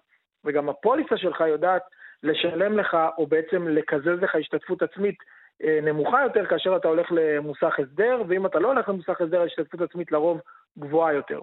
[0.45, 1.81] וגם הפוליסה שלך יודעת
[2.23, 5.15] לשלם לך, או בעצם לקזז לך השתתפות עצמית
[5.63, 9.81] אה, נמוכה יותר כאשר אתה הולך למוסך הסדר, ואם אתה לא הולך למוסך הסדר, ההשתתפות
[9.81, 10.41] עצמית לרוב
[10.79, 11.39] גבוהה יותר.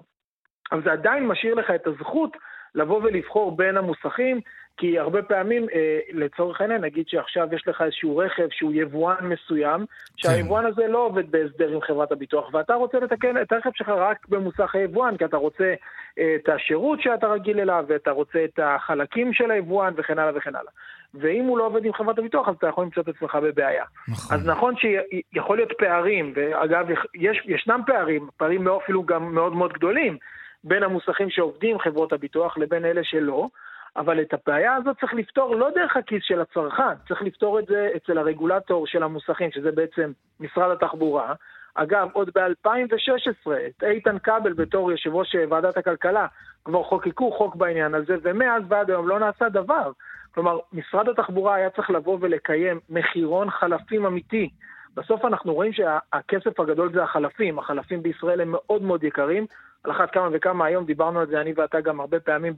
[0.71, 2.37] אבל זה עדיין משאיר לך את הזכות
[2.75, 4.39] לבוא ולבחור בין המוסכים,
[4.77, 9.85] כי הרבה פעמים, אה, לצורך העניין, נגיד שעכשיו יש לך איזשהו רכב שהוא יבואן מסוים,
[10.17, 14.25] שהיבואן הזה לא עובד בהסדר עם חברת הביטוח, ואתה רוצה לתקן את הרכב שלך רק
[14.29, 15.73] במוסך היבואן, כי אתה רוצה
[16.19, 20.55] אה, את השירות שאתה רגיל אליו, ואתה רוצה את החלקים של היבואן וכן הלאה וכן
[20.55, 20.71] הלאה.
[21.13, 23.83] ואם הוא לא עובד עם חברת הביטוח, אז אתה יכול למצוא את עצמך בבעיה.
[24.07, 24.37] נכון.
[24.37, 30.17] אז נכון שיכול להיות פערים, ואגב, יש, ישנם פערים, פערים אפילו גם מאוד מאוד גדולים,
[30.63, 33.47] בין המוסכים שעובדים חברות הביטוח לבין אלה שלא,
[33.95, 37.89] אבל את הבעיה הזאת צריך לפתור לא דרך הכיס של הצרכן, צריך לפתור את זה
[37.95, 41.33] אצל הרגולטור של המוסכים, שזה בעצם משרד התחבורה.
[41.75, 46.27] אגב, עוד ב-2016, את איתן כבל בתור יושב ראש ועדת הכלכלה,
[46.65, 49.91] כבר חוקקו חוק בעניין הזה, ומאז ועד היום לא נעשה דבר.
[50.33, 54.49] כלומר, משרד התחבורה היה צריך לבוא ולקיים מחירון חלפים אמיתי.
[54.95, 59.45] בסוף אנחנו רואים שהכסף הגדול זה החלפים, החלפים בישראל הם מאוד מאוד יקרים,
[59.83, 62.53] על אחת כמה וכמה היום, דיברנו על זה אני ואתה גם הרבה פעמים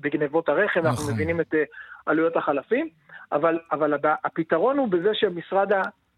[0.00, 0.90] בגנבות הרכב, נכון.
[0.90, 1.62] אנחנו מבינים את אה,
[2.06, 2.88] עלויות החלפים,
[3.32, 5.72] אבל, אבל הפתרון הוא בזה שמשרד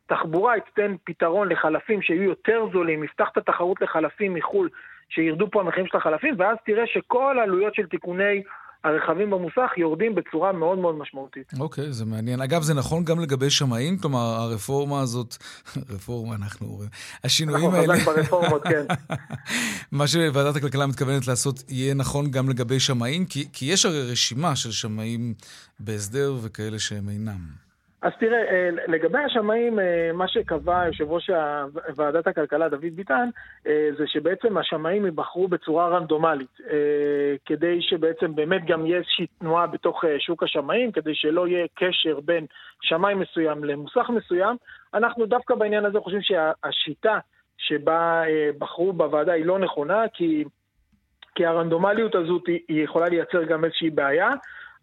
[0.07, 4.69] התחבורה ייתן פתרון לחלפים שיהיו יותר זולים, יפתח את התחרות לחלפים מחו"ל,
[5.09, 8.43] שירדו פה המחירים של החלפים, ואז תראה שכל העלויות של תיקוני
[8.85, 11.53] הרכבים במוסך יורדים בצורה מאוד מאוד משמעותית.
[11.61, 12.40] אוקיי, okay, זה מעניין.
[12.40, 13.99] אגב, זה נכון גם לגבי שמאים?
[13.99, 15.37] כלומר, הרפורמה הזאת,
[15.94, 16.88] רפורמה אנחנו אומרים,
[17.25, 17.94] השינויים אנחנו האלה...
[17.94, 18.85] אנחנו חזק ברפורמות, כן.
[19.99, 24.57] מה שוועדת הכלכלה מתכוונת לעשות יהיה נכון גם לגבי שמאים, כי, כי יש הרי רשימה
[24.57, 25.35] של שמאים
[25.81, 27.63] בהסדר וכאלה שהם אינם.
[28.05, 31.31] אז תראה, אה, לגבי השמאים, אה, מה שקבע יושב ראש
[31.97, 33.29] ועדת הכלכלה, דוד ביטן,
[33.67, 36.57] אה, זה שבעצם השמאים ייבחרו בצורה רנדומלית,
[37.45, 42.47] כדי שבעצם באמת גם יהיה איזושהי תנועה בתוך שוק השמאים, כדי שלא יהיה קשר בין
[42.81, 44.57] שמאי מסוים למוסך מסוים.
[44.95, 47.19] אנחנו דווקא בעניין הזה חושבים שהשיטה
[47.59, 48.23] שבה
[48.59, 50.45] בחרו בוועדה היא לא נכונה, כי,
[51.35, 54.31] כי הרנדומליות הזאת היא יכולה לייצר גם איזושהי בעיה.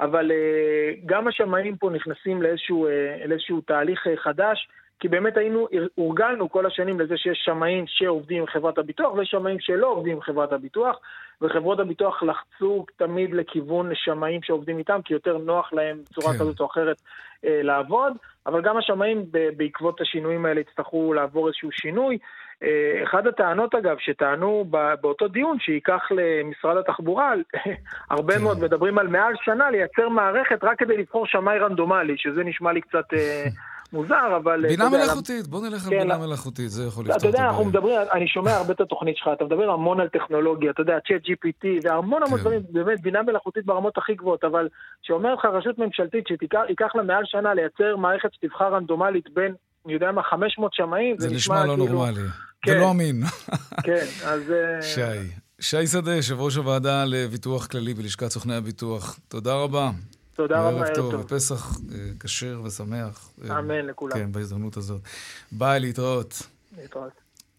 [0.01, 4.67] אבל uh, גם השמאים פה נכנסים לאיזשהו, uh, לאיזשהו תהליך uh, חדש,
[4.99, 9.59] כי באמת היינו, הורגלנו כל השנים לזה שיש שמאים שעובדים עם חברת הביטוח ויש שמאים
[9.59, 10.99] שלא עובדים עם חברת הביטוח,
[11.41, 16.39] וחברות הביטוח לחצו תמיד לכיוון שמאים שעובדים איתם, כי יותר נוח להם בצורה כן.
[16.39, 18.13] כזאת או אחרת uh, לעבוד,
[18.45, 19.25] אבל גם השמאים
[19.57, 22.17] בעקבות השינויים האלה יצטרכו לעבור איזשהו שינוי.
[22.63, 22.67] אה,
[23.03, 24.65] אחד הטענות אגב, שטענו
[25.01, 27.33] באותו דיון שייקח למשרד התחבורה,
[28.09, 28.41] הרבה כן.
[28.41, 32.81] מאוד מדברים על מעל שנה לייצר מערכת רק כדי לבחור שמאי רנדומלי, שזה נשמע לי
[32.81, 33.45] קצת אה,
[33.93, 34.61] מוזר, אבל...
[34.67, 37.29] בינה אתה יודע, מלאכותית, בוא נלך על כן, בינה לא- מלאכותית, זה יכול אתה לפתור
[37.29, 37.69] את יודע, אנחנו הבעיה.
[37.69, 41.21] מדברים, אני שומע הרבה את התוכנית שלך, אתה מדבר המון על טכנולוגיה, אתה יודע, צ'אט
[41.25, 42.43] GPT והמון המון כן.
[42.43, 44.67] דברים, באמת בינה מלאכותית ברמות הכי גבוהות, אבל
[45.01, 49.53] שאומרת לך רשות ממשלתית שייקח לה מעל שנה לייצר מערכת שתבחר רנדומלית בין,
[49.85, 52.21] אני יודע מה, 500 שמאים, זה נשמע לא כאילו- נורמלי.
[52.61, 52.71] כן.
[52.71, 53.23] ולא אמין.
[53.83, 54.41] כן, אז...
[54.51, 55.31] אה, שי.
[55.59, 59.19] שי שדה, יושב ראש הוועדה לביטוח כללי בלשכת סוכני הביטוח.
[59.27, 59.91] תודה רבה.
[60.33, 61.21] תודה רבה, ערב ערב טוב, טוב.
[61.21, 63.29] ופסח אה, כשר ושמח.
[63.49, 64.17] אה, אמן לכולם.
[64.17, 65.01] כן, בהזדמנות הזאת.
[65.51, 66.41] ביי, להתראות.
[66.77, 67.11] להתראות.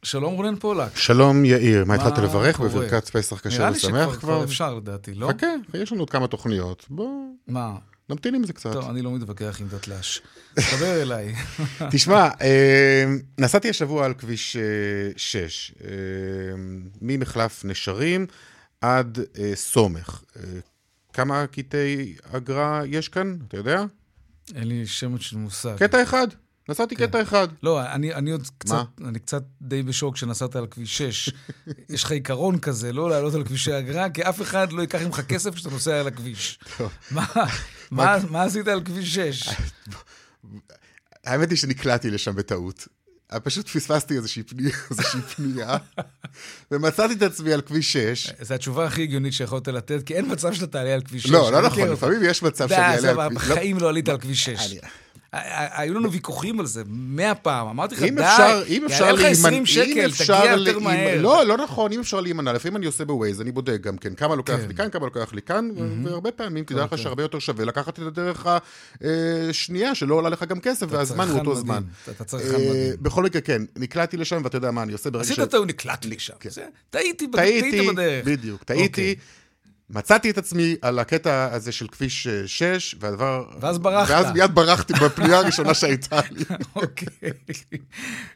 [0.03, 0.97] שלום רונן פולק.
[0.97, 2.61] שלום יאיר, מה התחלת לברך?
[2.61, 4.35] בברכת פסח כשר נראה לי ושמח שכבר כבר?
[4.35, 5.29] כבר אפשר לדעתי, לא?
[5.29, 6.87] חכה, יש לנו עוד כמה תוכניות.
[6.91, 7.11] בוא,
[7.49, 7.75] מה?
[8.13, 8.73] נמתין עם זה קצת.
[8.73, 10.21] טוב, אני לא מתווכח עם דתל"ש.
[10.57, 11.35] דבר אליי.
[11.93, 13.05] תשמע, אה,
[13.39, 14.57] נסעתי השבוע על כביש
[15.17, 15.75] 6,
[17.03, 18.27] ממחלף נשרים
[18.81, 20.23] עד אה, סומך.
[20.37, 20.43] אה,
[21.13, 23.37] כמה קטעי אגרה יש כאן?
[23.49, 23.85] אתה יודע?
[24.55, 25.77] אין לי שמץ של מושג.
[25.77, 26.29] קטע אחד.
[26.69, 27.07] נסעתי כן.
[27.07, 27.49] קטע אחד.
[27.63, 31.31] לא, אני, אני עוד קצת, אני קצת די בשוק כשנסעת על כביש 6.
[31.95, 35.21] יש לך עיקרון כזה, לא לעלות על כבישי אגרה, כי אף אחד לא ייקח ממך
[35.21, 36.59] כסף כשאתה נוסע על הכביש.
[37.11, 37.27] מה,
[37.91, 39.49] מה, מה עשית על כביש 6?
[41.25, 42.89] האמת היא שנקלעתי לשם בטעות.
[43.39, 45.77] פשוט פספסתי איזושהי פנייה, איזושהי פנייה
[46.71, 48.33] ומצאתי את עצמי על כביש 6.
[48.41, 51.31] זו התשובה הכי הגיונית שיכולת לתת, כי אין מצב שאתה תעלה על כביש 6.
[51.31, 51.89] לא, לא נכון.
[51.89, 53.49] לפעמים יש מצב שאני אעלה על כביש...
[53.49, 54.75] בחיים לא עלית על כביש 6.
[55.33, 58.09] היו לנו ויכוחים על זה מאה פעם, אמרתי לך, די,
[58.89, 61.23] יעלה לך 20 להימנע, שקל, תגיע יותר מהר.
[61.23, 64.35] לא, לא נכון, אם אפשר להימנע, לפעמים אני עושה בווייז, אני בודק גם כן, כמה
[64.35, 64.69] לוקח כן.
[64.69, 65.71] לי כאן, כמה לוקח לי כאן,
[66.05, 66.99] והרבה פעמים תדע לך אוקיי.
[66.99, 68.47] שהרבה יותר שווה לקחת את הדרך
[69.01, 71.55] השנייה, שלא עולה לך גם כסף, והזמן הוא אותו.
[71.55, 71.83] זמן.
[72.11, 72.95] אתה צרכן אה, מדהים.
[73.01, 75.41] בכל מקרה, כן, נקלעתי לשם, ואתה יודע מה אני עושה ברגע עשית ש...
[75.41, 76.35] טעות, נקלעתי לשם.
[76.91, 78.25] טעיתי בדרך.
[78.25, 79.15] בדיוק, טעיתי.
[79.93, 83.45] מצאתי את עצמי על הקטע הזה של כביש 6, והדבר...
[83.61, 84.11] ואז ברחת.
[84.11, 86.45] ואז מיד ברחתי בפנייה הראשונה שהייתה לי.
[86.77, 87.31] אוקיי.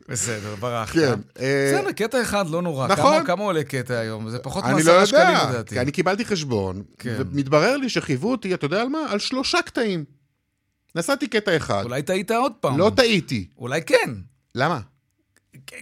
[0.09, 0.95] בסדר, ברחת.
[0.95, 1.14] כן.
[1.40, 2.87] אה, בסדר, קטע אחד לא נורא.
[2.88, 3.14] נכון.
[3.19, 4.31] כמה- כמה עולה קטע היום?
[4.31, 5.75] זה פחות אני לא מעשרה שקלים יודע, לדעתי.
[5.75, 7.14] כי אני קיבלתי חשבון, כן.
[7.19, 8.99] ומתברר לי שחייבו אותי, אתה יודע על מה?
[9.09, 10.05] על שלושה קטעים.
[10.95, 11.85] נסעתי קטע אחד.
[11.85, 12.79] אולי טעית עוד פעם.
[12.79, 13.49] לא טעיתי.
[13.59, 14.11] אולי כן.
[14.55, 14.81] למה?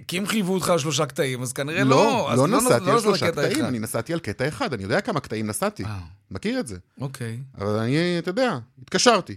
[0.09, 2.33] כי אם חייבו אותך על שלושה קטעים, אז כנראה לא, לא.
[2.33, 3.69] אז לא נסעתי על נסעת שלושה קטע קטעים, אחד.
[3.69, 5.85] אני נסעתי על קטע אחד, אני יודע כמה קטעים נסעתי.
[5.85, 5.99] אה.
[6.31, 6.79] מכיר את זה.
[7.01, 7.39] אוקיי.
[7.59, 9.37] אבל אני, אתה יודע, התקשרתי.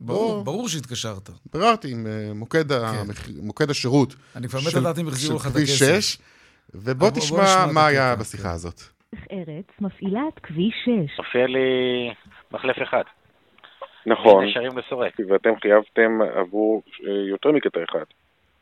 [0.00, 0.44] ברור, בוא.
[0.44, 1.30] ברור שהתקשרת.
[1.52, 3.02] ביררתי עם אה, מוקד ה-
[3.42, 4.12] מוקד השירות.
[4.12, 4.18] כן.
[4.36, 6.00] אני כבר מת לדעת אם החזירו לך את של כביש הכסף.
[6.00, 6.18] 6,
[6.74, 8.80] ובוא בוא- בוא תשמע מה היה הקטע, בשיחה הזאת.
[9.32, 11.18] ארץ מפעילה את כביש 6.
[11.18, 11.60] מופיע לי
[12.52, 13.02] מחלף אחד.
[14.06, 15.12] נכון, נשארים לסורק.
[15.32, 18.04] ואתם חייבתם עבור אה, יותר מקטע אחד.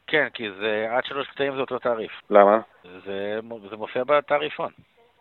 [0.08, 2.12] כן, כי זה עד שלוש קטעים זה אותו תעריף.
[2.30, 2.60] למה?
[3.04, 3.38] זה,
[3.70, 4.72] זה מופיע בתעריפון.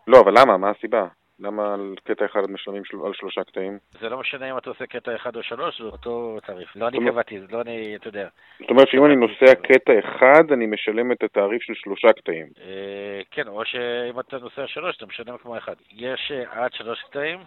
[0.06, 0.56] לא, אבל למה?
[0.56, 1.06] מה הסיבה?
[1.40, 2.96] למה על קטע אחד משלמים של...
[3.06, 3.78] על שלושה קטעים?
[4.00, 6.76] זה לא משנה אם אתה עושה קטע אחד או שלוש, זה אותו תעריף.
[6.76, 8.28] לא אני קבעתי, זה לא אני, אתה יודע.
[8.60, 12.46] זאת אומרת שאם אני נוסע קטע אחד, אני משלם את התעריף של שלושה קטעים.
[12.60, 15.74] אה, כן, או שאם אתה נוסע שלוש, אתה משלם כמו אחד.
[15.92, 17.38] יש אה, עד שלוש קטעים,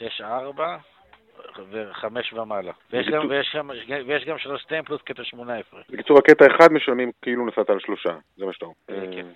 [0.00, 0.76] יש ארבע
[1.70, 2.72] וחמש ומעלה.
[2.92, 3.70] ויש גם, ויש, גם,
[4.06, 5.80] ויש גם שלוש קטעים פלוס קטע שמונה עשרה.
[5.90, 8.16] בקיצור, הקטע אחד משלמים כאילו נסעת על שלושה.
[8.36, 9.12] זה מה שאתה אומר.
[9.14, 9.26] כן.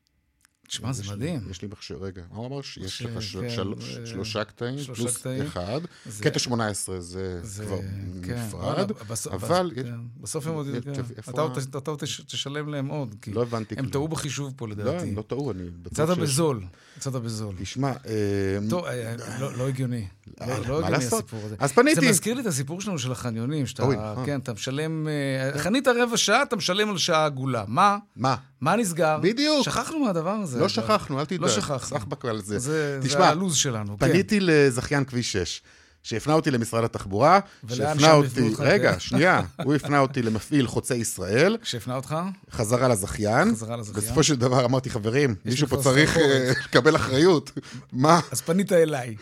[0.72, 1.40] תשמע, זה מדהים.
[1.50, 2.62] יש לי מכשיר, רגע, מה הוא אמר?
[2.62, 3.48] שיש ש- לך של- כן,
[3.80, 5.42] זה- שלושה קטעים שלושה פלוס קטעים.
[5.42, 5.80] אחד.
[6.06, 7.78] זה- קטע 18 זה זה- כבר
[8.26, 8.90] כן, נפרד,
[9.32, 9.72] אבל...
[9.74, 9.82] כן,
[10.20, 10.66] בסוף הם עוד...
[10.66, 11.58] יש- אתה עוד
[12.02, 13.88] אתה תשלם להם עוד, כי לא הבנתי הם.
[13.88, 15.08] טעו בחישוב פה לא, לדעתי.
[15.08, 16.62] הם לא טעו, אני בטוח יצאת בזול,
[16.96, 17.54] יצאת בזול.
[17.58, 20.06] תשמע, אה, טוב, אה, לא- לא הגיוני.
[20.40, 20.96] לא מה לא הגיוני?
[21.04, 21.56] הסיפור הזה.
[21.58, 22.00] אז פניתי.
[22.00, 23.82] זה מזכיר לי את הסיפור שלנו של החניונים, שאתה.
[24.26, 27.64] כן, אתה משלם, אה, חנית רבע שעה, אתה משלם על שעה עגולה.
[27.68, 27.98] מה?
[28.16, 28.36] מה?
[28.60, 29.18] מה נסגר?
[29.22, 29.64] בדיוק.
[29.64, 30.61] שכחנו מהדבר הזה.
[30.62, 30.68] לא.
[30.68, 31.40] שכחנו, אל תדאג.
[31.40, 31.78] לא שכחנו.
[31.78, 32.58] סחבק על זה.
[32.58, 34.08] זה זה תשמע, הלו"ז שלנו, כן.
[34.08, 35.60] פניתי לזכיין כביש 6,
[36.02, 38.54] שהפנה אותי למשרד התחבורה, שהפנה אותי?
[38.58, 39.00] רגע, כן.
[39.00, 42.16] שנייה, הוא הפנה אותי למפעיל חוצה ישראל, שהפנה אותך?
[42.52, 43.50] חזרה לזכיין.
[43.50, 44.04] חזרה לזכיין.
[44.04, 47.50] בסופו של דבר אמרתי, חברים, מישהו פה צריך סחרחורת." אה, לקבל אחריות.
[47.92, 48.20] מה?
[48.32, 49.16] אז פנית אליי.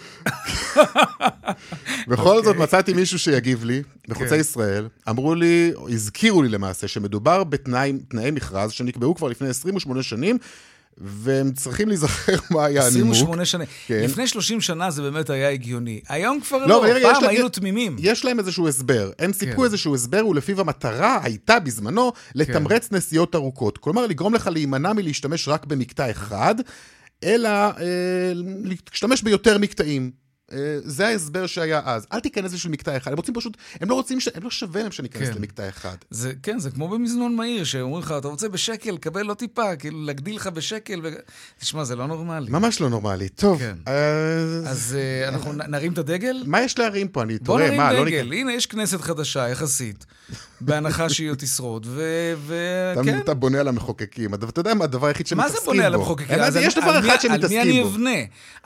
[2.08, 2.62] בכל זאת אוקיי.
[2.62, 4.40] מצאתי מישהו שיגיב לי, בחוצה כן.
[4.40, 4.88] ישראל.
[5.08, 10.38] אמרו לי, הזכירו לי למעשה, שמדובר בתנאי תנאי מכרז שנקבעו כבר לפני 28 שנים,
[10.98, 13.10] והם צריכים להיזכר מה היה הנימוק.
[13.10, 13.64] 28 שנה.
[13.86, 14.00] כן.
[14.04, 16.00] לפני 30 שנה זה באמת היה הגיוני.
[16.08, 17.96] היום כבר לא, לא, רגע, פעם להם- היינו תמימים.
[17.98, 19.10] יש להם איזשהו הסבר.
[19.18, 19.64] הם סיפקו כן.
[19.64, 23.78] איזשהו הסבר, ולפיו המטרה הייתה בזמנו לתמרץ נסיעות ארוכות.
[23.78, 26.54] כלומר, לגרום לך להימנע מלהשתמש רק במקטע אחד,
[27.24, 27.72] אלא אה,
[28.90, 30.10] להשתמש ביותר מקטעים.
[30.52, 32.06] אה, זה ההסבר שהיה אז.
[32.12, 33.10] אל תיכנס בשביל מקטע אחד.
[33.10, 34.28] הם רוצים פשוט, הם לא רוצים, ש...
[34.34, 35.34] הם לא שווה להם שאני אכנס כן.
[35.36, 35.96] למקטע אחד.
[36.10, 40.02] זה, כן, זה כמו במזנון מהיר, שאומרים לך, אתה רוצה בשקל, קבל לא טיפה, כאילו
[40.02, 41.00] להגדיל לך בשקל.
[41.04, 41.08] ו...
[41.60, 42.50] תשמע, זה לא נורמלי.
[42.50, 43.28] ממש לא נורמלי.
[43.28, 43.76] טוב, כן.
[43.86, 44.64] אז...
[44.66, 46.42] אז אה, אנחנו נרים את הדגל?
[46.46, 47.22] מה יש להרים פה?
[47.22, 48.22] אני בוא נרים מה, לא דגל.
[48.22, 48.38] ניכנס...
[48.40, 50.06] הנה, יש כנסת חדשה, יחסית.
[50.60, 51.86] בהנחה שהיא עוד תשרוד,
[52.92, 53.18] אתה- וכן.
[53.18, 54.34] אתה בונה על המחוקקים.
[54.34, 55.72] אתה יודע מה, הדבר היחיד מה שמתעסקים זה בו.
[55.72, 56.26] בונה על המחוקקים?
[56.60, 57.88] יש דבר על מי- אחד על מי אני שמתעסקים בו.
[57.88, 58.10] אבנה?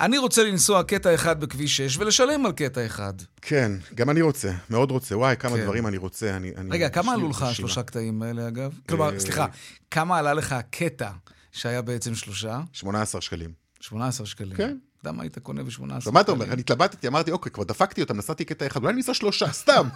[0.01, 3.13] אני רוצה לנסוע קטע אחד בכביש 6 ולשלם על קטע אחד.
[3.43, 5.17] כן, גם אני רוצה, מאוד רוצה.
[5.17, 5.63] וואי, כמה כן.
[5.63, 6.37] דברים אני רוצה.
[6.37, 7.43] אני, אני, רגע, כמה עלו לך.
[7.43, 8.73] השלושה קטעים האלה, אגב?
[8.89, 9.47] כלומר, אה, סליחה,
[9.91, 11.11] כמה עלה לך הקטע
[11.53, 12.61] שהיה בעצם שלושה?
[12.73, 13.51] 18 שקלים.
[13.81, 14.57] 18 שקלים.
[14.57, 14.77] כן.
[15.01, 16.15] אתה יודע מה היית קונה ב-18 שקלים?
[16.15, 16.53] מה אתה אומר?
[16.53, 19.89] אני התלבטתי, אמרתי, אוקיי, כבר דפקתי אותם, נסעתי קטע אחד, אולי אני אנסע שלושה, סתם.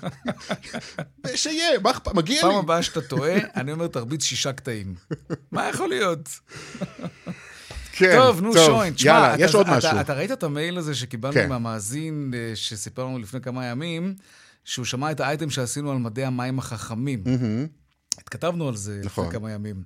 [1.35, 2.49] שיהיה, מה אכפת, מגיע לי.
[2.49, 4.95] פעם הבאה שאתה טועה, אני אומר, תרביץ שישה קטעים.
[5.53, 6.29] מה יכול להיות?
[7.99, 10.01] כן, טוב, נו, שוין, תשמע, יאללה, אתה- יש עוד אתה- משהו.
[10.01, 11.49] אתה ראית את המייל הזה שקיבלנו כן.
[11.49, 14.15] מהמאזין, אה, שסיפר לנו לפני כמה ימים,
[14.65, 17.23] שהוא שמע את האייטם שעשינו על מדי המים החכמים.
[17.27, 17.67] מהמם.
[18.19, 19.27] התכתבנו על זה נכון.
[19.27, 19.83] לפני כמה ימים.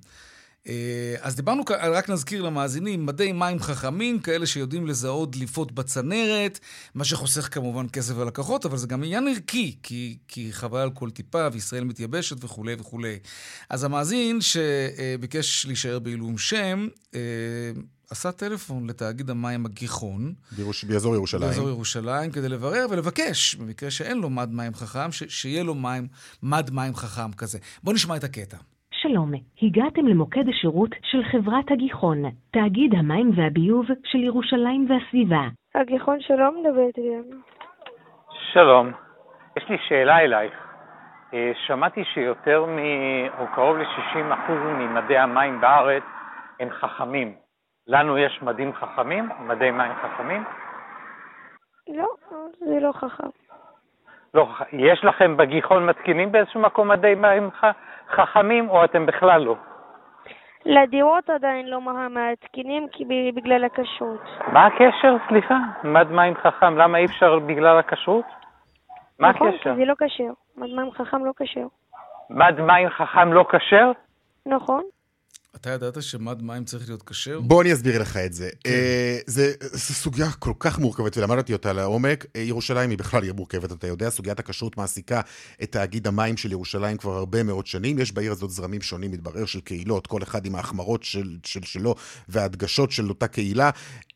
[0.67, 0.73] אה,
[1.21, 6.59] אז דיברנו, רק נזכיר למאזינים, מדי מים חכמים, כאלה שיודעים לזהות דליפות בצנרת,
[6.95, 11.09] מה שחוסך כמובן כסף ולקוחות, אבל זה גם עניין ערכי, כי, כי חבל על כל
[11.09, 13.17] טיפה, וישראל מתייבשת וכולי וכולי.
[13.69, 17.19] אז המאזין שביקש להישאר בעילום שם, אה,
[18.11, 20.21] עשה טלפון לתאגיד המים הגיחון,
[20.57, 21.41] בירוש- באזור ירושלים.
[21.47, 26.07] באזור ירושלים, כדי לברר ולבקש, במקרה שאין לו מד מים חכם, ש- שיהיה לו מים,
[26.43, 27.59] מד מים חכם כזה.
[27.83, 28.57] בואו נשמע את הקטע.
[29.01, 32.17] שלום, הגעתם למוקד השירות של חברת הגיחון,
[32.51, 35.43] תאגיד המים והביוב של ירושלים והסביבה.
[35.75, 37.37] הגיחון שלום מדברת איתנו.
[38.53, 38.91] שלום,
[39.57, 40.53] יש לי שאלה אלייך.
[41.33, 42.77] אה, שמעתי שיותר מ...
[43.39, 46.03] או קרוב ל-60% ממדי המים בארץ
[46.59, 47.33] הם חכמים.
[47.87, 49.29] לנו יש מדים חכמים?
[49.39, 50.43] מדי מים חכמים?
[51.87, 52.07] לא,
[52.59, 53.27] זה לא חכם.
[54.33, 57.75] לא, יש לכם בגיחון מתקינים באיזשהו מקום מדי מים ח-
[58.09, 59.55] חכמים, או אתם בכלל לא?
[60.65, 64.21] לדירות עדיין לא מה- מעדכנים כי בגלל הכשרות.
[64.47, 65.15] מה הקשר?
[65.27, 68.25] סליחה, מד מים חכם, למה אי אפשר בגלל הכשרות?
[69.19, 69.75] מה נכון, כי הקשר?
[69.75, 70.31] זה לא כשר.
[70.57, 71.67] מד מים חכם לא כשר.
[72.29, 73.91] מד מים חכם לא כשר?
[74.45, 74.83] נכון.
[75.55, 77.39] אתה ידעת שמד מים צריך להיות כשר?
[77.39, 78.49] בוא אני אסביר לך את זה.
[78.65, 82.25] אה, זה זו סוגיה כל כך מורכבת, ולמדתי אותה לעומק.
[82.35, 85.21] אה, ירושלים היא בכלל עיר מורכבת, אתה יודע, סוגיית הכשרות מעסיקה
[85.63, 87.99] את תאגיד המים של ירושלים כבר הרבה מאוד שנים.
[87.99, 91.95] יש בעיר הזאת זרמים שונים, מתברר, של קהילות, כל אחד עם ההחמרות של, של, שלו
[92.29, 93.69] וההדגשות של אותה קהילה.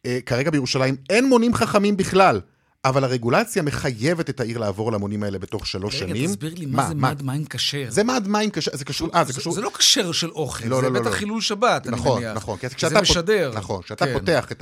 [0.05, 2.41] אה, כרגע בירושלים אין מונים חכמים בכלל.
[2.89, 6.29] אבל הרגולציה מחייבת את העיר לעבור למונים האלה בתוך שלוש רגע, שנים.
[6.29, 7.85] תסביר לי מה זה מד מים כשר.
[7.89, 9.53] זה מד מים כשר, זה קשור, אה, זה קשור...
[9.53, 11.15] זה לא כשר של אוכל, לא, זה לא, לא, בטח לא.
[11.15, 12.35] חילול שבת, אני נכון, מניח.
[12.35, 13.51] נכון, כי זה פות- משדר.
[13.55, 14.13] נכון, כשאתה כן.
[14.13, 14.61] פותח את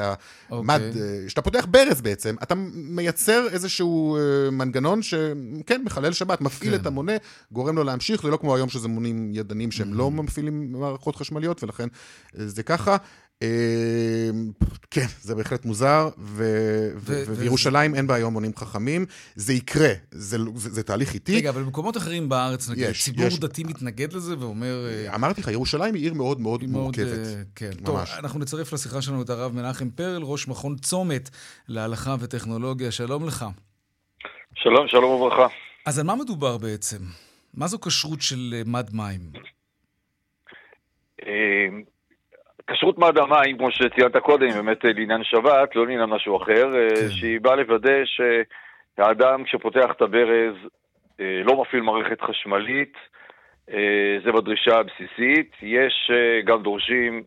[0.49, 1.01] המד, אוקיי.
[1.01, 6.81] אה, כשאתה פותח ברז בעצם, אתה מייצר איזשהו אה, מנגנון שכן, מחלל שבת, מפעיל כן.
[6.81, 7.13] את המונה,
[7.51, 10.21] גורם לו להמשיך, זה לא כמו היום שזה מונים ידנים שהם לא Mm-hmm.
[10.21, 11.87] מפעילים מערכות חשמליות, ולכן
[12.39, 12.97] אה, זה ככה.
[13.41, 14.29] אה,
[14.91, 19.05] כן, זה בהחלט מוזר, ו- ו- ו- ובירושלים אין בה היום מונים חכמים.
[19.35, 21.35] זה יקרה, זה- זה זה תהליך איטי.
[21.35, 23.39] רגע, אבל במקומות אחרים בארץ, נגיד, יש, ציבור יש.
[23.39, 24.85] דתי מתנגד לזה ואומר...
[24.89, 27.27] אה, אמרתי לך, ירושלים היא עיר מאוד מאוד מורכבת.
[27.27, 27.71] אה, כן.
[27.85, 27.97] טוב.
[28.19, 31.29] אנחנו נצרף לשיחה שלנו את הרב מנחם פרל, ראש מכון צומת
[31.67, 32.91] להלכה וטכנולוגיה.
[32.91, 33.45] שלום לך.
[34.55, 35.47] שלום, שלום וברכה.
[35.85, 36.97] אז על מה מדובר בעצם?
[37.53, 39.19] מה זו כשרות של אה, מד מים?
[42.67, 46.75] כשרות מד המים, כמו שציינת קודם, היא באמת אה, לעניין שבת, לא לעניין משהו אחר,
[46.75, 47.09] אה, כן.
[47.09, 50.55] שהיא באה לוודא שהאדם כשפותח את הברז
[51.19, 52.93] אה, לא מפעיל מערכת חשמלית,
[54.25, 55.51] זה בדרישה הבסיסית.
[55.61, 56.11] יש
[56.45, 57.23] גם דורשים,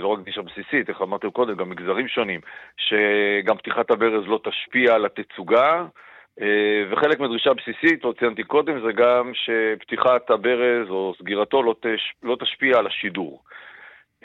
[0.00, 2.40] לא רק דרישה בסיסית, איך אמרתם קודם, גם מגזרים שונים,
[2.76, 5.84] שגם פתיחת הברז לא תשפיע על התצוגה.
[6.90, 12.36] וחלק מדרישה בסיסית, לא ציינתי קודם, זה גם שפתיחת הברז או סגירתו לא, תש, לא
[12.40, 13.42] תשפיע על השידור.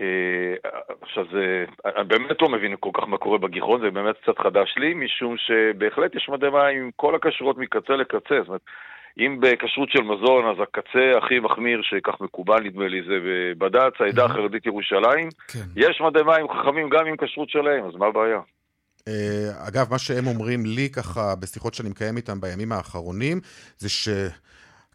[0.02, 0.70] אה,
[1.02, 4.76] עכשיו, זה, אני באמת לא מבין כל כך מה קורה בגיחון, זה באמת קצת חדש
[4.78, 8.36] לי, משום שבהחלט יש מדי מים עם כל הכשרות מקצה לקצה.
[8.40, 8.62] זאת אומרת,
[9.18, 14.26] אם בכשרות של מזון, אז הקצה הכי מחמיר, שכך מקובל, נדמה לי, זה בבד"ץ, העדה
[14.26, 15.30] החרדית ירושלים.
[15.76, 18.40] יש מדי מים חכמים גם עם כשרות שלהם, אז מה הבעיה?
[19.08, 23.40] אה, אגב, מה שהם אומרים לי ככה בשיחות שאני מקיים איתם בימים האחרונים,
[23.78, 24.10] זה ש...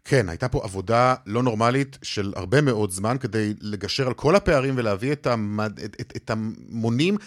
[0.09, 4.73] כן, הייתה פה עבודה לא נורמלית של הרבה מאוד זמן כדי לגשר על כל הפערים
[4.77, 5.79] ולהביא את, המד...
[5.79, 7.17] את, את, את המונים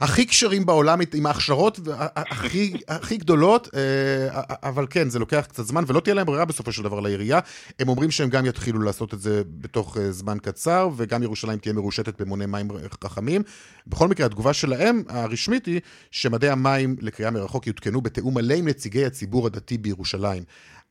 [0.00, 1.80] הכי כשרים בעולם, עם ההכשרות
[2.16, 6.72] הכי, הכי גדולות, אה, אבל כן, זה לוקח קצת זמן, ולא תהיה להם ברירה בסופו
[6.72, 7.40] של דבר לעירייה.
[7.78, 11.72] הם אומרים שהם גם יתחילו לעשות את זה בתוך אה, זמן קצר, וגם ירושלים תהיה
[11.72, 12.68] מרושתת במוני מים
[13.04, 13.42] חכמים.
[13.86, 15.80] בכל מקרה, התגובה שלהם, הרשמית, היא
[16.10, 20.42] שמדי המים לקריאה מרחוק יותקנו בתיאום מלא עם נציגי הציבור הדתי בירושלים.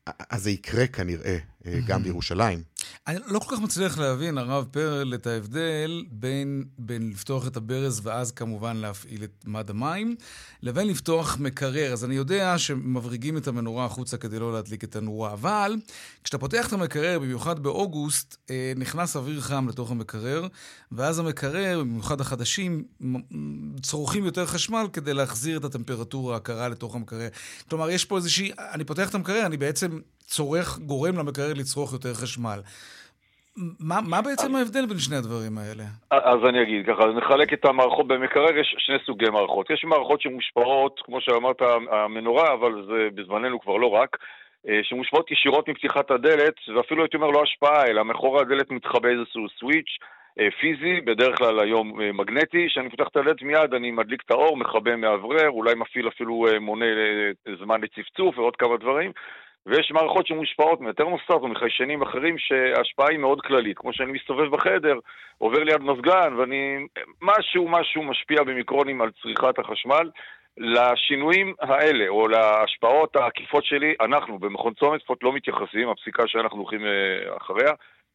[0.06, 1.38] אז זה יקרה כנראה
[1.86, 2.62] גם בירושלים.
[3.06, 8.00] אני לא כל כך מצליח להבין, הרב פרל, את ההבדל בין, בין לפתוח את הברז
[8.02, 10.16] ואז כמובן להפעיל את מד המים,
[10.62, 11.92] לבין לפתוח מקרר.
[11.92, 15.76] אז אני יודע שמבריגים את המנורה החוצה כדי לא להדליק את הנורה, אבל
[16.24, 20.46] כשאתה פותח את המקרר, במיוחד באוגוסט, אה, נכנס אוויר חם לתוך המקרר,
[20.92, 22.84] ואז המקרר, במיוחד החדשים,
[23.82, 27.28] צורכים יותר חשמל כדי להחזיר את הטמפרטורה הקרה לתוך המקרר.
[27.68, 28.52] כלומר, יש פה איזושהי...
[28.58, 29.98] אני פותח את המקרר, אני בעצם
[30.30, 32.60] צורך, גורם למקרר לצרוך יותר חשמל.
[33.80, 35.84] מה, מה בעצם ההבדל בין שני הדברים האלה?
[36.10, 39.70] אז אני אגיד ככה, נחלק את המערכות במקרר, יש שני סוגי מערכות.
[39.70, 44.16] יש מערכות שמושפעות, כמו שאמרת, המנורה, אבל זה בזמננו כבר לא רק,
[44.68, 49.48] אה, שמושפעות ישירות מפתיחת הדלת, ואפילו הייתי אומר לא השפעה, אלא מאחורי הדלת מתחבא איזשהו
[49.58, 49.98] סוויץ'
[50.40, 54.30] אה, פיזי, בדרך כלל היום אה, מגנטי, כשאני פותח את הדלת מיד אני מדליק את
[54.30, 56.86] האור, מכבה מאוורר, אולי מפעיל אפילו מונה
[57.58, 59.12] זמן לצפצוף ועוד כמה דברים.
[59.66, 63.78] ויש מערכות שמושפעות מיותר מוסף ומחיישנים אחרים שההשפעה היא מאוד כללית.
[63.78, 64.98] כמו שאני מסתובב בחדר,
[65.38, 66.86] עובר ליד מזגן, ואני...
[67.22, 70.10] משהו, משהו משפיע במיקרונים על צריכת החשמל.
[70.56, 76.86] לשינויים האלה, או להשפעות העקיפות שלי, אנחנו במכון צומת לפחות לא מתייחסים, הפסיקה שאנחנו הולכים
[76.86, 77.72] אה, אחריה,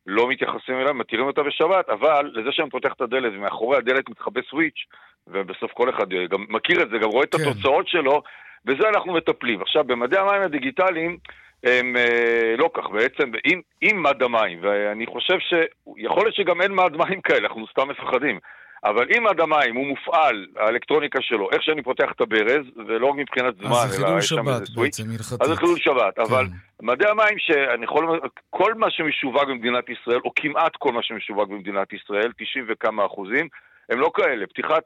[0.07, 4.41] לא מתייחסים אליה, מתירים אותה בשבת, אבל לזה שאני פותח את הדלת ומאחורי הדלת מתחבא
[4.49, 4.85] סוויץ',
[5.27, 7.41] ובסוף כל אחד גם מכיר את זה, גם רואה את כן.
[7.41, 8.21] התוצאות שלו,
[8.65, 9.61] בזה אנחנו מטפלים.
[9.61, 11.17] עכשיו, במדעי המים הדיגיטליים,
[11.63, 16.71] הם אה, לא כך, בעצם, עם, עם מד המים, ואני חושב שיכול להיות שגם אין
[16.71, 18.39] מד מים כאלה, אנחנו סתם מפחדים.
[18.83, 23.15] אבל אם מד המים הוא מופעל, האלקטרוניקה שלו, איך שאני פותח את הברז, ולא רק
[23.15, 24.99] מבחינת זמן, אלא יש שם איזה סוויץ',
[25.41, 26.15] אז זה חילול שבת.
[26.15, 26.21] כן.
[26.21, 26.45] אבל
[26.81, 31.93] מדעי המים, שאני יכול, כל מה שמשווק במדינת ישראל, או כמעט כל מה שמשווק במדינת
[31.93, 33.47] ישראל, 90 וכמה אחוזים,
[33.89, 34.47] הם לא כאלה.
[34.47, 34.83] פתיחת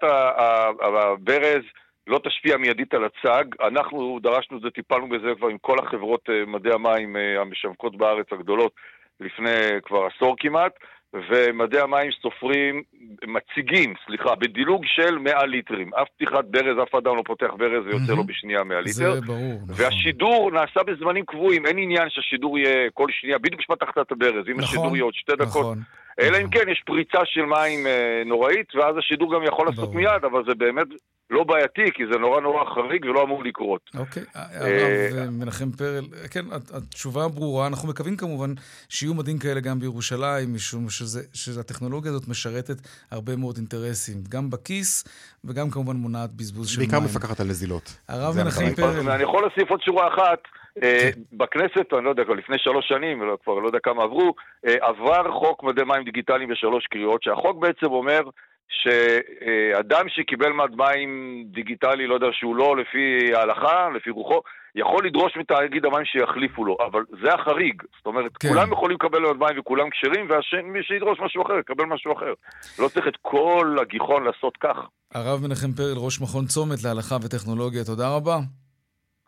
[0.82, 1.63] הברז,
[2.10, 3.43] לא תשפיע מיידית על הצג.
[3.68, 7.97] אנחנו דרשנו את זה, טיפלנו בזה כבר עם כל החברות אה, מדעי המים אה, המשווקות
[7.97, 8.72] בארץ הגדולות
[9.20, 10.72] לפני כבר עשור כמעט.
[11.14, 12.84] ומדעי המים סופרים,
[13.28, 15.93] מציגים, סליחה, בדילוג של 100 ליטרים.
[15.93, 18.91] אף פתיחת ברז, אף אדם לא פותח ברז ויוצא לו בשנייה 100 ליטר.
[18.91, 19.86] זה ברור, נכון.
[19.86, 24.51] והשידור נעשה בזמנים קבועים, אין עניין שהשידור יהיה כל שנייה, בדיוק כשפתחת את הברז, אם
[24.51, 25.78] נכון, השידור יהיה עוד שתי דקות.
[26.20, 30.24] אלא אם כן יש פריצה של מים אה, נוראית, ואז השידור גם יכול לעשות מיד,
[30.32, 30.88] אבל זה באמת
[31.30, 33.89] לא בעייתי, כי זה נורא נורא חריג ולא אמור לקרות.
[33.97, 37.68] אוקיי, אה, הרב אה, מנחם פרל, כן, התשובה ברורה.
[37.68, 38.53] אנחנו מקווים כמובן
[38.89, 42.78] שיהיו מדים כאלה גם בירושלים, משום שזה, שהטכנולוגיה הזאת משרתת
[43.12, 45.03] הרבה מאוד אינטרסים, גם בכיס
[45.45, 46.89] וגם כמובן מונעת בזבוז של מים.
[46.89, 47.97] בעיקר מפקחת על נזילות.
[48.07, 49.10] הרב מנחם פרל.
[49.10, 50.39] אני יכול להוסיף עוד שורה אחת.
[50.82, 51.09] כן.
[51.32, 55.84] בכנסת, אני לא יודע, לפני שלוש שנים, כבר לא יודע כמה עברו, עבר חוק מדי
[55.84, 58.21] מים דיגיטליים בשלוש קריאות, שהחוק בעצם אומר
[58.69, 64.41] שאדם שקיבל מד מים דיגיטלי, לא יודע, שהוא לא לפי ההלכה, לפי רוחו,
[64.75, 67.84] יכול לדרוש מתאגיד המים שיחליפו לו, אבל זה החריג.
[67.97, 68.49] זאת אומרת, כן.
[68.49, 70.27] כולם יכולים לקבל מד מים וכולם כשרים,
[70.63, 72.34] ומי שידרוש משהו אחר, יקבל משהו אחר.
[72.80, 74.77] לא צריך את כל הגיחון לעשות כך.
[75.13, 78.38] הרב מנחם פרל, ראש מכון צומת להלכה וטכנולוגיה, תודה רבה.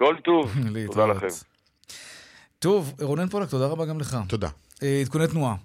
[0.02, 0.54] כל טוב,
[0.88, 1.28] תודה לכם.
[2.60, 4.18] טוב, רונן פולק, תודה רבה גם לך.
[4.28, 4.50] תודה.
[4.84, 5.56] אה, עדכוני תנועה.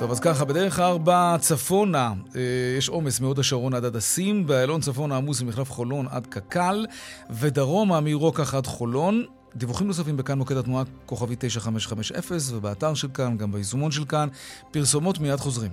[0.00, 2.40] טוב, אז ככה, בדרך ארבע צפונה אה,
[2.78, 6.86] יש עומס מהוד השרון עד הדסים, באיילון צפונה עמוס ממחלף חולון עד קק"ל,
[7.30, 9.24] ודרומה מרוקח עד חולון.
[9.56, 14.28] דיווחים נוספים בכאן מוקד התנועה כוכבי 9550 ובאתר של כאן, גם ביישומון של כאן.
[14.70, 15.70] פרסומות מיד חוזרים.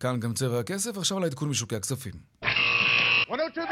[0.00, 2.12] כאן גם צבע הכסף, עכשיו על העדכון משוקי הכספים.
[2.42, 3.68] 102,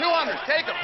[0.00, 0.74] 200, take them.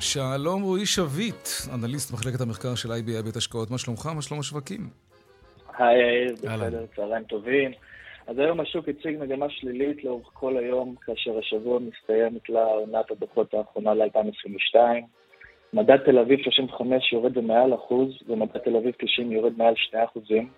[0.00, 3.70] שלום רועי שביט, אנליסט מחלקת המחקר של IBI בית השקעות.
[3.70, 4.06] מה שלומך?
[4.06, 4.90] מה שלום השווקים?
[5.78, 7.72] היי יאיר, בסדר, צהריים טובים.
[8.26, 13.54] אז היום השוק הציג מגמה שלילית לאורך כל היום, כאשר השבוע מסתיימת לה עונת הדוחות
[13.54, 14.76] האחרונה ל-2022.
[15.72, 20.48] מדד תל אביב 35 יורד במעל אחוז, ומדד תל אביב 90 יורד מעל 2 אחוזים.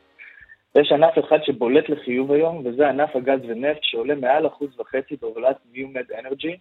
[0.79, 5.57] יש ענף אחד שבולט לחיוב היום, וזה ענף הגז ונפט, שעולה מעל אחוז וחצי בהובלת
[5.73, 6.57] ניומד אנרג'י.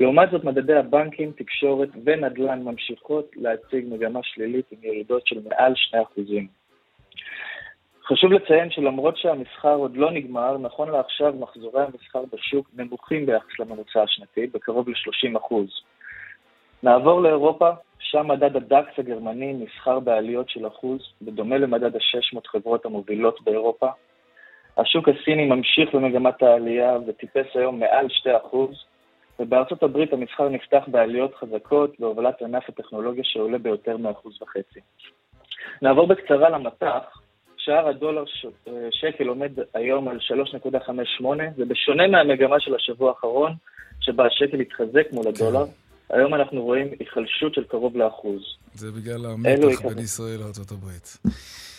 [0.00, 6.59] לעומת זאת, מדדי הבנקים, תקשורת ונדל"ן ממשיכות להציג מגמה שלילית עם ירידות של מעל 2%.
[8.12, 14.02] חשוב לציין שלמרות שהמסחר עוד לא נגמר, נכון לעכשיו מחזורי המסחר בשוק נמוכים ביחס לממוצע
[14.02, 15.54] השנתי, בקרוב ל-30%.
[16.82, 23.40] נעבור לאירופה, שם מדד הדקס הגרמני נסחר בעליות של אחוז, בדומה למדד ה-600 חברות המובילות
[23.40, 23.88] באירופה.
[24.76, 28.06] השוק הסיני ממשיך במגמת העלייה וטיפס היום מעל
[28.52, 28.56] 2%,
[29.40, 34.80] ובארצות הברית המסחר נפתח בעליות חזקות בהובלת ענף הטכנולוגיה שעולה ביותר מ-1.5%.
[35.82, 37.20] נעבור בקצרה למטח,
[37.64, 38.46] שער הדולר ש...
[38.90, 41.24] שקל עומד היום על 3.58,
[41.58, 43.52] ובשונה מהמגמה של השבוע האחרון,
[44.00, 46.16] שבה השקל התחזק מול הדולר, כן.
[46.16, 48.42] היום אנחנו רואים היחלשות של קרוב לאחוז.
[48.74, 50.88] זה בגלל המתח בין ישראל לארה"ב.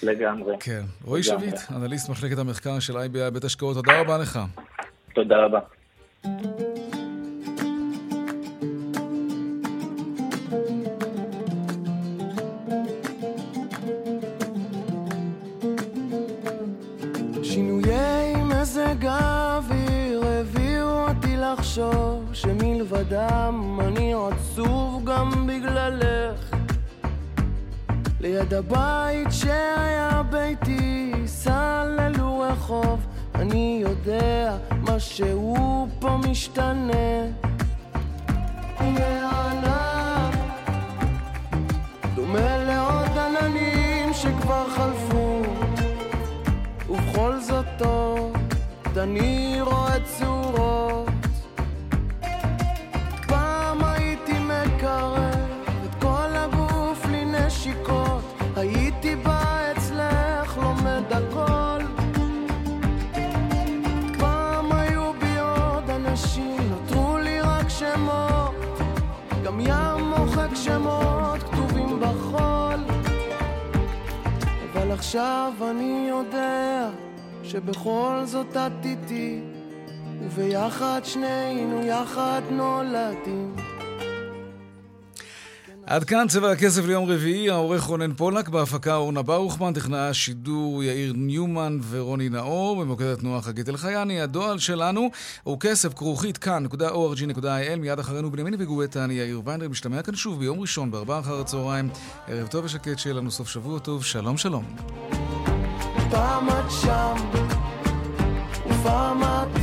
[0.04, 0.56] לגמרי.
[0.60, 0.82] כן.
[1.06, 4.40] רועי שביט, אנליסט מחלקת המחקר של IBI בית השקעות, תודה רבה לך.
[5.14, 5.60] תודה רבה.
[21.72, 26.56] לחשוב שמלבדם אני עצוב גם בגללך.
[28.20, 33.06] ליד הבית שהיה ביתי סללו רחוב
[33.36, 37.26] אני יודע משהו פה משתנה.
[38.78, 40.36] הענק
[42.16, 45.42] דומה לעוד עננים שכבר חלפו.
[46.90, 49.62] ובכל זאת עוד אני
[75.02, 76.89] עכשיו אני יודע
[77.43, 79.41] שבכל זאת את איתי
[80.22, 83.56] וביחד שנינו יחד נולדים
[85.92, 91.14] עד כאן צבע הכסף ליום רביעי, העורך רונן פולק, בהפקה אורנה ברוכמן, טכנאי השידור יאיר
[91.16, 94.22] ניומן ורוני נאור, במוקד התנועה חגית אלחייני.
[94.22, 95.10] הדואל שלנו
[95.44, 100.60] הוא כסף כרוכית כאן.org.il, מיד אחרינו בנימין וגואטה, אני יאיר ויינר, משתמע כאן שוב ביום
[100.60, 101.89] ראשון בארבעה אחר הצהריים.
[102.28, 104.66] ערב טוב ושקט, שיהיה לנו סוף שבוע טוב, שלום שלום.
[106.10, 107.16] פעם את שם,
[108.70, 109.61] ופעם את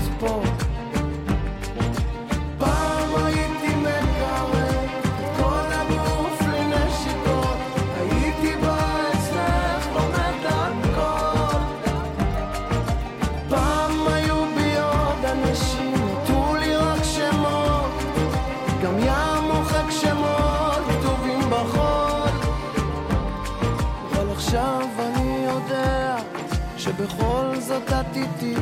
[28.22, 28.54] איתי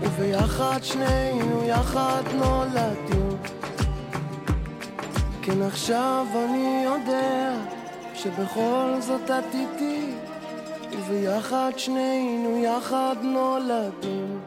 [0.00, 3.36] וביחד שנינו יחד נולדים
[5.42, 7.52] כן עכשיו אני יודע
[8.14, 10.10] שבכל זאת את איתי
[10.92, 14.40] וביחד שנינו יחד נולדים